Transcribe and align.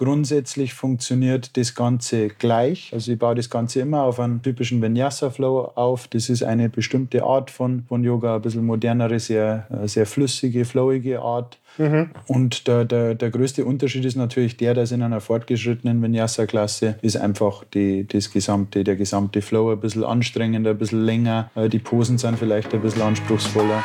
Grundsätzlich 0.00 0.72
funktioniert 0.72 1.58
das 1.58 1.74
Ganze 1.74 2.28
gleich. 2.28 2.90
Also 2.90 3.12
ich 3.12 3.18
baue 3.18 3.34
das 3.34 3.50
Ganze 3.50 3.80
immer 3.80 4.04
auf 4.04 4.18
einen 4.18 4.40
typischen 4.40 4.80
Vinyasa-Flow 4.80 5.72
auf. 5.74 6.08
Das 6.08 6.30
ist 6.30 6.42
eine 6.42 6.70
bestimmte 6.70 7.22
Art 7.22 7.50
von, 7.50 7.84
von 7.86 8.02
Yoga, 8.02 8.36
ein 8.36 8.40
bisschen 8.40 8.64
modernere, 8.64 9.20
sehr, 9.20 9.66
äh, 9.68 9.86
sehr 9.86 10.06
flüssige, 10.06 10.64
flowige 10.64 11.20
Art. 11.20 11.58
Mhm. 11.76 12.12
Und 12.26 12.66
der, 12.66 12.86
der, 12.86 13.14
der 13.14 13.28
größte 13.28 13.66
Unterschied 13.66 14.06
ist 14.06 14.16
natürlich 14.16 14.56
der, 14.56 14.72
dass 14.72 14.90
in 14.90 15.02
einer 15.02 15.20
fortgeschrittenen 15.20 16.00
Vinyasa-Klasse 16.02 16.94
ist 17.02 17.18
einfach 17.18 17.64
die, 17.74 18.08
das 18.08 18.32
gesamte, 18.32 18.84
der 18.84 18.96
gesamte 18.96 19.42
Flow 19.42 19.70
ein 19.70 19.80
bisschen 19.80 20.04
anstrengender, 20.04 20.70
ein 20.70 20.78
bisschen 20.78 21.04
länger. 21.04 21.50
Äh, 21.54 21.68
die 21.68 21.78
Posen 21.78 22.16
sind 22.16 22.38
vielleicht 22.38 22.72
ein 22.72 22.80
bisschen 22.80 23.02
anspruchsvoller. 23.02 23.84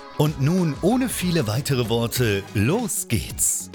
Und 0.21 0.39
nun, 0.39 0.75
ohne 0.83 1.09
viele 1.09 1.47
weitere 1.47 1.89
Worte, 1.89 2.43
los 2.53 3.07
geht's! 3.07 3.71